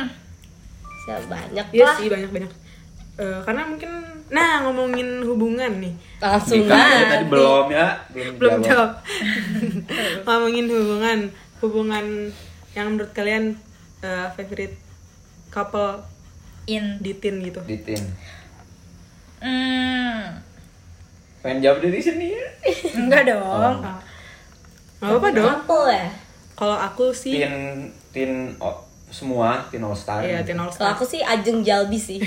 Ya, 1.04 1.16
banyak 1.22 1.66
Iya 1.70 1.84
lah. 1.84 1.96
sih 1.96 2.08
banyak-banyak 2.08 2.52
Eh, 3.14 3.38
karena 3.40 3.62
mungkin 3.62 3.90
nah 4.26 4.58
ngomongin 4.60 5.22
hubungan 5.22 5.70
nih 5.78 5.94
Langsung 6.18 6.66
aja 6.66 6.74
lah. 6.74 7.14
tadi 7.14 7.24
belum 7.30 7.66
ya 7.70 7.88
belum, 8.10 8.32
belum 8.34 8.58
jawab. 8.58 8.90
jawab 8.90 8.90
ngomongin 10.26 10.66
hubungan 10.66 11.18
hubungan 11.60 12.06
yang 12.72 12.86
menurut 12.90 13.12
kalian 13.12 13.54
eh, 14.00 14.26
favorite 14.34 14.74
couple 15.48 16.02
in 16.66 16.98
di 16.98 17.14
teen 17.14 17.38
gitu 17.38 17.62
Ditin 17.62 18.02
Hmm. 19.44 20.40
pengen 21.38 21.60
jawab 21.60 21.78
dari 21.78 22.00
sini 22.00 22.32
ya 22.32 22.46
enggak 22.98 23.28
dong 23.28 23.44
Ah. 23.76 24.00
nggak 24.98 25.10
apa-apa 25.10 25.28
dong 25.30 25.56
ya. 25.90 26.08
kalau 26.54 26.72
aku 26.74 27.12
sih 27.12 27.36
tin 27.36 27.52
tin 28.08 28.30
oh, 28.56 28.72
semua 29.06 29.60
tin 29.68 29.78
all 29.78 29.92
star 29.92 30.18
Iya, 30.18 30.40
Teen 30.42 30.56
All 30.56 30.66
Kalau 30.66 30.90
Star. 30.90 30.96
aku 30.96 31.04
sih 31.04 31.20
Ajeng 31.20 31.60
Jalbi 31.60 31.94
sih. 31.94 32.18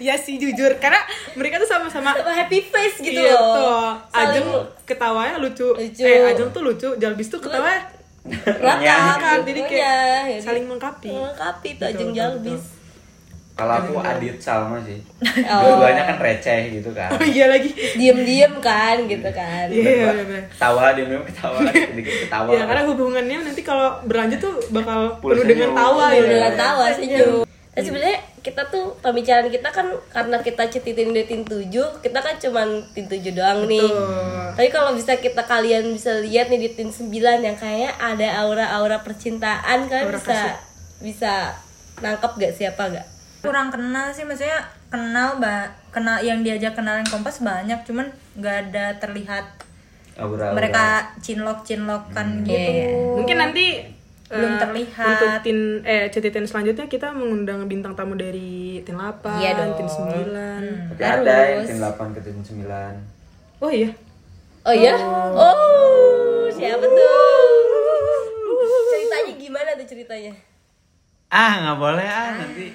Iya 0.00 0.18
sih 0.24 0.34
jujur 0.34 0.66
karena 0.76 0.98
mereka 1.32 1.58
tuh 1.58 1.68
sama-sama 1.68 2.10
Sama 2.10 2.32
happy 2.32 2.58
face 2.60 2.98
gitu 2.98 3.14
iya, 3.20 3.30
loh. 3.30 3.54
tuh. 3.54 3.92
Ajeng 4.10 4.42
Saling 4.42 4.66
ketawanya 4.82 5.38
lucu. 5.38 5.70
Lucu. 5.70 6.02
Eh, 6.02 6.26
Ajeng 6.26 6.50
tuh 6.50 6.64
lucu, 6.64 6.90
Jalbis 6.96 7.28
tuh 7.28 7.38
ketawanya 7.38 7.86
rakap 8.58 9.16
kan, 9.16 9.38
jadi 9.40 9.60
pokoknya. 9.62 9.78
kayak 10.26 10.42
saling 10.42 10.64
melengkapi. 10.66 11.08
Melengkapi 11.08 11.68
tuh 11.76 11.86
Ajeng 11.86 12.10
Jalbis. 12.10 12.62
Kalau 13.60 13.74
aku 13.76 13.92
Adit 14.00 14.36
Salma 14.36 14.80
sih 14.80 14.96
Oh. 15.46 15.60
dua-duanya 15.76 16.02
kan 16.06 16.16
receh 16.18 16.60
gitu 16.72 16.90
kan 16.90 17.10
Oh 17.10 17.20
iya 17.22 17.46
lagi. 17.46 17.68
Diem-diem 17.92 18.56
kan 18.58 18.96
gitu 19.04 19.28
kan. 19.30 19.68
Iya, 19.68 19.84
iya, 19.84 20.10
iya. 20.16 20.40
ketawa 20.48 20.96
dia 20.96 21.04
memang 21.04 21.26
ketawa 21.26 21.60
dikit 21.96 22.14
ketawa 22.24 22.48
Ya 22.50 22.64
karena 22.64 22.82
hubungannya 22.86 23.36
nanti 23.42 23.60
kalau 23.60 24.00
berlanjut 24.02 24.38
tuh 24.38 24.54
bakal 24.70 25.20
penuh 25.20 25.44
dengan 25.44 25.70
tawa 25.70 26.08
Iya, 26.08 26.16
gitu. 26.16 26.28
dengan 26.30 26.52
tawa 26.54 26.84
senyum. 26.90 27.42
Dan 27.70 27.82
sebenarnya 27.86 28.18
kita 28.40 28.62
tuh 28.66 28.98
pembicaraan 28.98 29.46
kita 29.46 29.68
kan 29.68 29.86
karena 30.08 30.36
kita 30.38 30.66
cetitin 30.66 31.12
di 31.12 31.22
tin 31.22 31.44
7, 31.44 31.70
kita 32.00 32.18
kan 32.18 32.34
cuman 32.36 32.68
tin 32.90 33.06
7 33.06 33.20
doang 33.30 33.62
nih. 33.64 33.78
Betul. 33.78 34.50
Tapi 34.52 34.68
kalau 34.68 34.90
bisa 34.92 35.14
kita 35.16 35.42
kalian 35.44 35.92
bisa 35.92 36.18
lihat 36.18 36.48
nih 36.48 36.60
di 36.60 36.70
tin 36.72 36.88
9 36.88 37.06
yang 37.38 37.54
kayak 37.54 37.94
ada 37.94 38.42
aura-aura 38.42 38.98
percintaan 39.00 39.86
kan 39.86 40.02
Aura 40.02 40.16
bisa 40.16 40.26
kasih. 40.26 40.54
bisa 40.98 41.32
nangkep 41.98 42.32
gak 42.38 42.52
siapa 42.54 42.82
gak? 42.90 43.06
Kurang 43.40 43.68
kenal 43.68 44.08
sih 44.10 44.22
maksudnya 44.22 44.60
kenal 44.88 45.36
ba 45.36 45.64
kenal 45.88 46.20
yang 46.20 46.40
diajak 46.40 46.72
kenalan 46.72 47.04
kompas 47.04 47.40
banyak 47.40 47.80
cuman 47.82 48.06
nggak 48.34 48.56
ada 48.68 48.96
terlihat 48.96 49.44
aura, 50.14 50.52
aura. 50.52 50.56
mereka 50.56 50.84
cinlok 51.18 51.62
cinlokan 51.62 52.44
gitu 52.44 52.70
Iya. 52.70 53.16
Mungkin 53.16 53.36
nanti 53.36 53.66
Belum 54.30 54.54
eh, 54.54 54.60
terlihat. 54.60 55.06
Untuk 55.10 55.32
tin 55.42 55.58
eh 55.82 56.06
cetitin 56.06 56.46
selanjutnya 56.46 56.86
kita 56.86 57.10
mengundang 57.10 57.66
bintang 57.66 57.98
tamu 57.98 58.14
dari 58.14 58.78
tin 58.80 58.94
8, 58.94 59.26
Iya 59.34 59.50
dong. 59.58 59.74
tin 59.74 59.88
9. 59.90 60.94
Tapi 60.94 61.02
ada 61.02 61.18
yang 61.50 61.58
Terus. 61.58 61.66
tin 61.66 61.78
8 61.82 62.14
ke 62.14 62.20
tin 62.22 62.38
9 62.38 62.94
Oh 63.58 63.66
iya. 63.66 63.90
Oh 64.62 64.70
ya? 64.70 64.94
Oh, 65.34 66.46
siapa 66.46 66.78
tuh? 66.78 67.10
Ceritanya 68.86 69.32
gimana 69.34 69.70
tuh 69.74 69.86
ceritanya? 69.88 70.32
ah 71.28 71.52
nggak 71.56 71.78
boleh 71.78 72.04
ah 72.04 72.30
nanti 72.36 72.70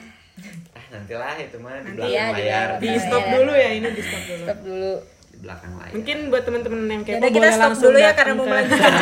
nantilah 0.96 1.36
itu 1.38 1.58
mah 1.60 1.74
di 1.78 1.92
belakang 1.92 2.16
ya, 2.16 2.26
di 2.26 2.44
layar. 2.44 2.68
Di 2.80 2.88
Iya, 2.88 3.00
stop 3.02 3.24
dulu 3.28 3.52
ya 3.52 3.70
ini 3.72 3.88
di 3.90 4.02
stop 4.02 4.24
dulu. 4.24 4.44
Stop 4.44 4.60
dulu. 4.64 4.94
di 5.26 5.38
belakang 5.38 5.72
layar 5.76 5.92
Mungkin 5.92 6.18
buat 6.28 6.44
teman-teman 6.44 6.80
yang 6.88 7.04
kepo 7.04 7.14
Yaudah, 7.14 7.28
kita 7.28 7.40
boleh 7.44 7.54
stop 7.54 7.74
dulu 7.76 7.98
ya, 8.00 8.12
karena 8.16 8.34
mau 8.34 8.46
melanjutkan 8.48 8.94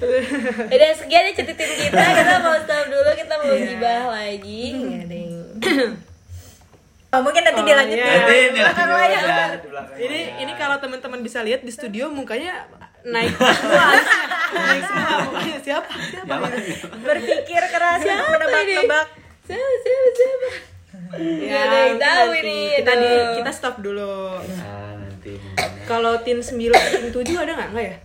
Udah 0.74 0.90
sekian 0.96 1.22
ya 1.22 1.32
cetitin 1.32 1.70
kita, 1.76 2.02
kita 2.02 2.36
mau 2.40 2.56
stop 2.58 2.84
dulu, 2.88 3.10
kita 3.14 3.34
mau 3.36 3.52
gibah 3.54 4.02
lagi. 4.10 4.62
Nggak 4.74 5.04
ding. 5.06 5.32
oh, 7.14 7.20
mungkin 7.20 7.42
nanti 7.44 7.60
Oh, 7.60 7.66
dilanjut 7.66 7.94
iya. 7.94 8.06
di 8.06 8.10
nanti 8.10 8.32
di 8.32 8.50
belakang 8.56 8.88
layar 8.90 9.22
di 9.54 9.68
belakang 9.68 9.96
Ini 10.00 10.20
ini 10.40 10.52
kalau 10.56 10.76
teman-teman 10.78 11.20
bisa 11.20 11.38
lihat 11.40 11.60
di 11.60 11.70
studio 11.70 12.08
mukanya 12.08 12.64
naik 13.00 13.32
semua. 13.32 13.86
naik 14.56 14.82
semua 14.82 15.14
mukanya 15.24 15.58
siapa? 15.60 15.90
Siapa? 15.94 16.34
berpikir 17.00 17.62
keras 17.68 18.00
menebak-nebak 18.02 19.06
Siapa, 19.40 19.72
siapa, 19.82 20.08
siapa? 20.12 20.48
Nggak 21.40 21.62
ada 21.62 21.76
yang 21.84 21.98
tahu 21.98 22.28
nanti. 22.28 22.40
ini, 22.42 22.58
Kita 22.76 22.92
di, 22.94 23.10
kita 23.38 23.50
stop 23.50 23.74
dulu. 23.78 24.36
ah 24.36 24.92
nanti 24.96 25.32
mungkin 25.32 25.58
ya. 25.58 25.84
Kalau 25.84 26.12
tin 26.20 26.38
9, 26.38 26.70
tin 26.70 27.08
7 27.08 27.18
ada 27.36 27.52
nggak? 27.52 27.68
Nggak 27.70 27.86
ya? 27.86 27.96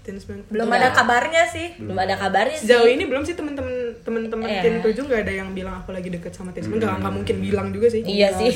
Tin 0.00 0.16
9. 0.16 0.48
belum 0.48 0.64
Enggak. 0.66 0.80
ada 0.80 0.88
kabarnya 0.90 1.44
sih 1.46 1.76
Belum 1.76 1.92
ada 1.94 2.16
kabarnya 2.16 2.56
sih. 2.56 2.64
Sejauh 2.66 2.84
ini 2.86 3.04
belum 3.04 3.20
sih 3.20 3.32
teman-teman 3.32 3.68
teman-teman 4.00 4.48
Iya. 4.48 4.62
tin 4.62 4.74
7 4.80 4.96
nggak 4.98 5.20
ada 5.22 5.32
yang 5.34 5.52
bilang 5.52 5.76
aku 5.76 5.90
lagi 5.90 6.08
deket 6.08 6.32
sama 6.32 6.50
tin 6.50 6.64
9. 6.64 6.72
Nggak 6.74 6.94
nggak 6.98 7.14
mungkin 7.14 7.36
bilang 7.38 7.68
juga 7.68 7.86
sih. 7.86 8.00
Iya 8.02 8.32
sih. 8.34 8.48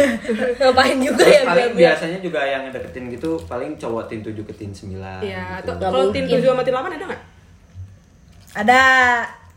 Ngapain 0.58 0.98
juga 0.98 1.22
Terus 1.22 1.32
ya 1.34 1.42
paling 1.42 1.72
biasanya 1.74 2.18
juga 2.20 2.40
yang 2.42 2.68
deketin 2.68 3.04
gitu 3.10 3.40
paling 3.42 3.72
cowok 3.74 4.04
tin 4.06 4.20
7 4.20 4.36
ke 4.38 4.52
tin 4.54 4.68
9 4.70 5.00
Iya, 5.22 5.60
gitu. 5.60 5.72
kalau 5.74 6.08
tin 6.08 6.24
mungkin. 6.24 6.40
7 6.40 6.50
sama 6.50 6.62
tin 6.62 6.74
8 6.74 6.88
ada 6.90 7.04
nggak? 7.06 7.22
ada 8.54 8.82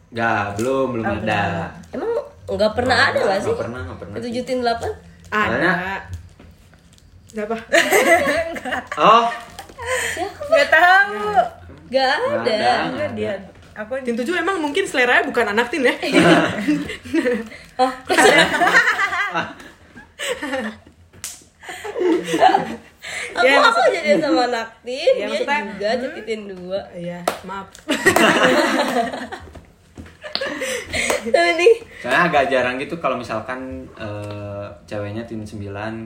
Nggak, 0.08 0.44
belum, 0.56 0.88
belum 0.94 1.06
ada 1.20 1.68
Emang 1.92 2.15
nggak 2.46 2.74
pernah 2.78 2.98
ada 3.10 3.20
nggak 3.20 3.40
sih? 3.42 3.50
Nggak 3.50 3.62
pernah, 3.66 3.80
nggak 3.82 3.98
pernah 3.98 4.16
Tujutin 4.22 4.58
delapan? 4.62 4.92
Ada. 5.34 5.50
Mana? 5.50 5.72
Siapa? 7.36 7.58
Oh, 8.96 9.26
nggak 10.48 10.68
tahu 10.72 11.36
Gak 11.86 12.16
nggak 12.18 12.42
ada. 12.48 12.90
nggak 12.96 13.12
dia 13.14 13.34
aku 13.76 14.00
Tin 14.08 14.16
7 14.16 14.24
emang 14.40 14.58
mungkin 14.64 14.88
seleranya 14.88 15.28
bukan 15.28 15.52
anak 15.52 15.68
tin 15.68 15.84
ya? 15.84 15.92
Oh, 17.76 17.92
aku 18.00 18.16
Ya, 23.46 23.62
aku 23.62 23.82
jadi 23.94 24.18
sama 24.18 24.48
Naktin, 24.50 25.14
Ya, 25.20 25.28
dia 25.28 25.60
juga 25.76 25.92
cetitin 26.02 26.50
dua. 26.50 26.82
Iya, 26.96 27.20
maaf. 27.46 27.68
Soalnya 31.26 32.22
agak 32.24 32.44
jarang 32.48 32.76
gitu 32.78 32.96
kalau 32.98 33.16
misalkan 33.16 33.60
eh, 33.96 34.66
ceweknya 34.86 35.24
tin 35.24 35.42
9 35.42 35.66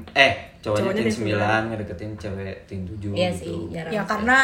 Eh, 0.10 0.32
cowoknya 0.60 0.84
Cowoknya 0.86 1.04
tin 1.04 1.12
tin 1.12 1.36
9 1.36 1.70
ngedeketin 1.70 2.12
cewek 2.16 2.56
tin 2.66 2.80
7 2.84 3.12
Iya 3.12 3.30
gitu 3.30 3.40
sih, 3.42 3.58
jarang. 3.72 3.92
ya 3.92 4.02
karena 4.04 4.38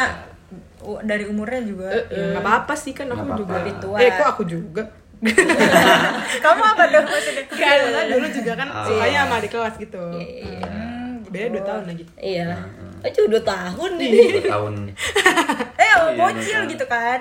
u- 0.80 1.02
dari 1.02 1.24
umurnya 1.24 1.62
juga 1.62 1.88
Eh, 1.90 2.04
ya 2.10 2.24
nggak 2.30 2.42
apa-apa 2.42 2.74
sih 2.74 2.92
kan 2.92 3.08
aku 3.08 3.24
apa-apa. 3.24 3.38
juga. 3.38 3.54
Lebih 3.58 3.74
tua. 3.78 3.96
Eh, 3.98 4.10
kok 4.12 4.28
aku 4.30 4.42
juga? 4.44 4.82
kamu 6.44 6.62
apa 6.66 6.84
dong 6.88 7.06
maksudnya 7.06 7.44
Karena 7.48 8.00
dulu 8.06 8.26
juga 8.30 8.52
kan 8.54 8.68
Ah. 8.70 8.84
sukanya 8.84 9.18
sama 9.22 9.36
di 9.38 9.48
kelas 9.48 9.74
gitu. 9.76 10.04
Iya. 10.14 10.76
Beda 11.26 11.46
2 11.50 11.62
tahun 11.62 11.84
lagi. 11.86 12.04
Iya. 12.16 12.48
Aja 12.98 13.20
udah 13.22 13.42
tahun 13.42 13.90
nih. 13.96 14.12
Dua 14.34 14.44
tahun 14.46 14.74
eh 15.96 16.02
Oh, 16.02 16.08
iya, 16.08 16.18
bocil 16.18 16.60
betul. 16.60 16.72
gitu 16.72 16.86
kan 16.86 17.20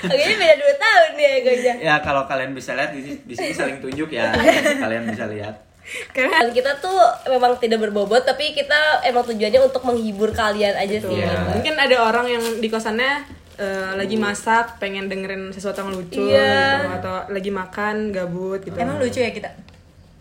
Kayaknya 0.00 0.36
beda 0.36 0.54
dua 0.56 0.74
tahun 0.76 1.10
nih 1.14 1.28
egonya. 1.40 1.74
Ya 1.80 1.94
kalau 2.00 2.24
kalian 2.24 2.52
bisa 2.52 2.72
lihat 2.72 2.90
di, 2.90 3.18
di 3.18 3.34
sini 3.34 3.52
saling 3.52 3.78
tunjuk 3.78 4.10
ya 4.10 4.32
Kalian 4.76 5.06
bisa 5.06 5.26
lihat 5.26 5.54
Karena 6.10 6.46
kita 6.46 6.78
tuh 6.78 6.94
memang 7.26 7.58
tidak 7.58 7.82
berbobot, 7.82 8.22
tapi 8.22 8.54
kita 8.54 9.02
emang 9.02 9.26
tujuannya 9.26 9.58
untuk 9.60 9.82
menghibur 9.82 10.30
kalian 10.30 10.70
aja 10.72 10.96
sih. 10.96 11.10
Iya. 11.10 11.26
gitu. 11.26 11.50
mungkin 11.50 11.74
ada 11.76 11.96
orang 12.00 12.26
yang 12.30 12.44
di 12.56 12.68
kosannya 12.70 13.26
eh, 13.58 13.98
lagi 13.98 14.14
masak, 14.14 14.78
pengen 14.78 15.10
dengerin 15.10 15.50
sesuatu 15.50 15.82
yang 15.82 15.90
lucu 15.90 16.30
Iya. 16.30 16.86
gitu, 16.86 16.94
atau 16.94 17.14
lagi 17.28 17.50
makan, 17.50 18.14
gabut 18.14 18.62
gitu. 18.62 18.78
emang 18.78 19.02
lucu 19.02 19.18
ya 19.18 19.34
kita 19.34 19.50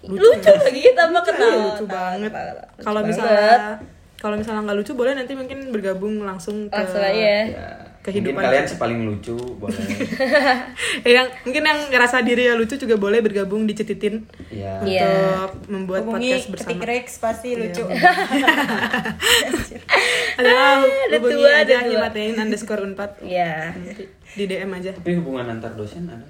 Lucu, 0.09 0.49
lagi 0.49 0.81
kita 0.81 1.03
mah 1.07 1.21
kenal. 1.21 1.45
Iya, 1.45 1.57
lucu 1.63 1.85
banget. 1.85 2.31
Lucu 2.33 2.81
Kalau 2.81 3.01
misalnya 3.05 3.77
kalau 4.17 4.35
misalnya 4.35 4.61
nggak 4.65 4.77
lucu 4.77 4.91
boleh 4.93 5.13
nanti 5.13 5.31
mungkin 5.31 5.69
bergabung 5.69 6.21
langsung 6.21 6.67
ke 6.67 6.75
Langsung 6.75 6.99
aja. 6.99 7.45
Ya 7.45 7.69
ke 7.99 8.15
kehidupan 8.15 8.41
kalian 8.41 8.63
kita. 8.63 8.79
paling 8.79 8.99
lucu 9.03 9.35
boleh 9.59 9.75
yang 11.19 11.27
mungkin 11.43 11.61
yang 11.61 11.79
ngerasa 11.91 12.23
diri 12.23 12.47
ya 12.47 12.55
lucu 12.55 12.79
juga 12.79 12.95
boleh 12.95 13.19
bergabung 13.19 13.67
di 13.67 13.75
Cetitin 13.75 14.23
ya 14.47 14.79
Iya. 14.79 15.03
untuk 15.03 15.51
membuat 15.67 16.07
Hubungi 16.07 16.31
podcast 16.31 16.47
ketik 16.47 16.79
bersama. 16.79 16.83
Rex 16.87 17.05
pasti 17.19 17.49
lucu. 17.59 17.83
Adalah 20.39 20.79
ada 21.11 21.17
hubungi 21.19 21.35
dua, 21.35 21.51
ada 21.59 21.75
aja 21.83 22.39
underscore 22.39 22.81
unpad 22.81 23.19
Ya. 23.19 23.75
di 24.31 24.43
DM 24.47 24.71
aja. 24.71 24.95
tapi 24.95 25.19
hubungan 25.19 25.51
antar 25.51 25.75
dosen 25.75 26.07
ada 26.07 26.23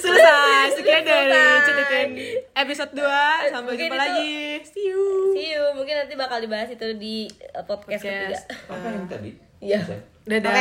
Selesai. 0.00 0.64
Sekian 0.72 1.02
dari 1.02 1.34
Cetitin 1.62 2.08
episode 2.52 2.92
2. 2.94 3.04
Sampai 3.48 3.72
Mungkin 3.74 3.88
jumpa 3.88 3.96
itu- 3.96 4.02
lagi. 4.06 4.32
See 4.66 4.86
you. 4.86 5.02
See 5.32 5.48
you. 5.50 5.62
Mungkin 5.72 5.94
nanti 5.96 6.14
bakal 6.14 6.38
dibahas 6.38 6.68
itu 6.68 6.86
di 6.94 7.26
uh, 7.52 7.62
podcast 7.62 8.00
ketiga. 8.00 8.32
Podcast. 8.32 8.44
apa 8.66 8.86
yang 8.88 9.06
tadi 9.06 9.30
Iya. 9.60 9.80
Dadah. 10.24 10.54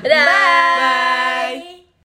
Dadah. 0.00 0.24
Bye. 0.24 1.85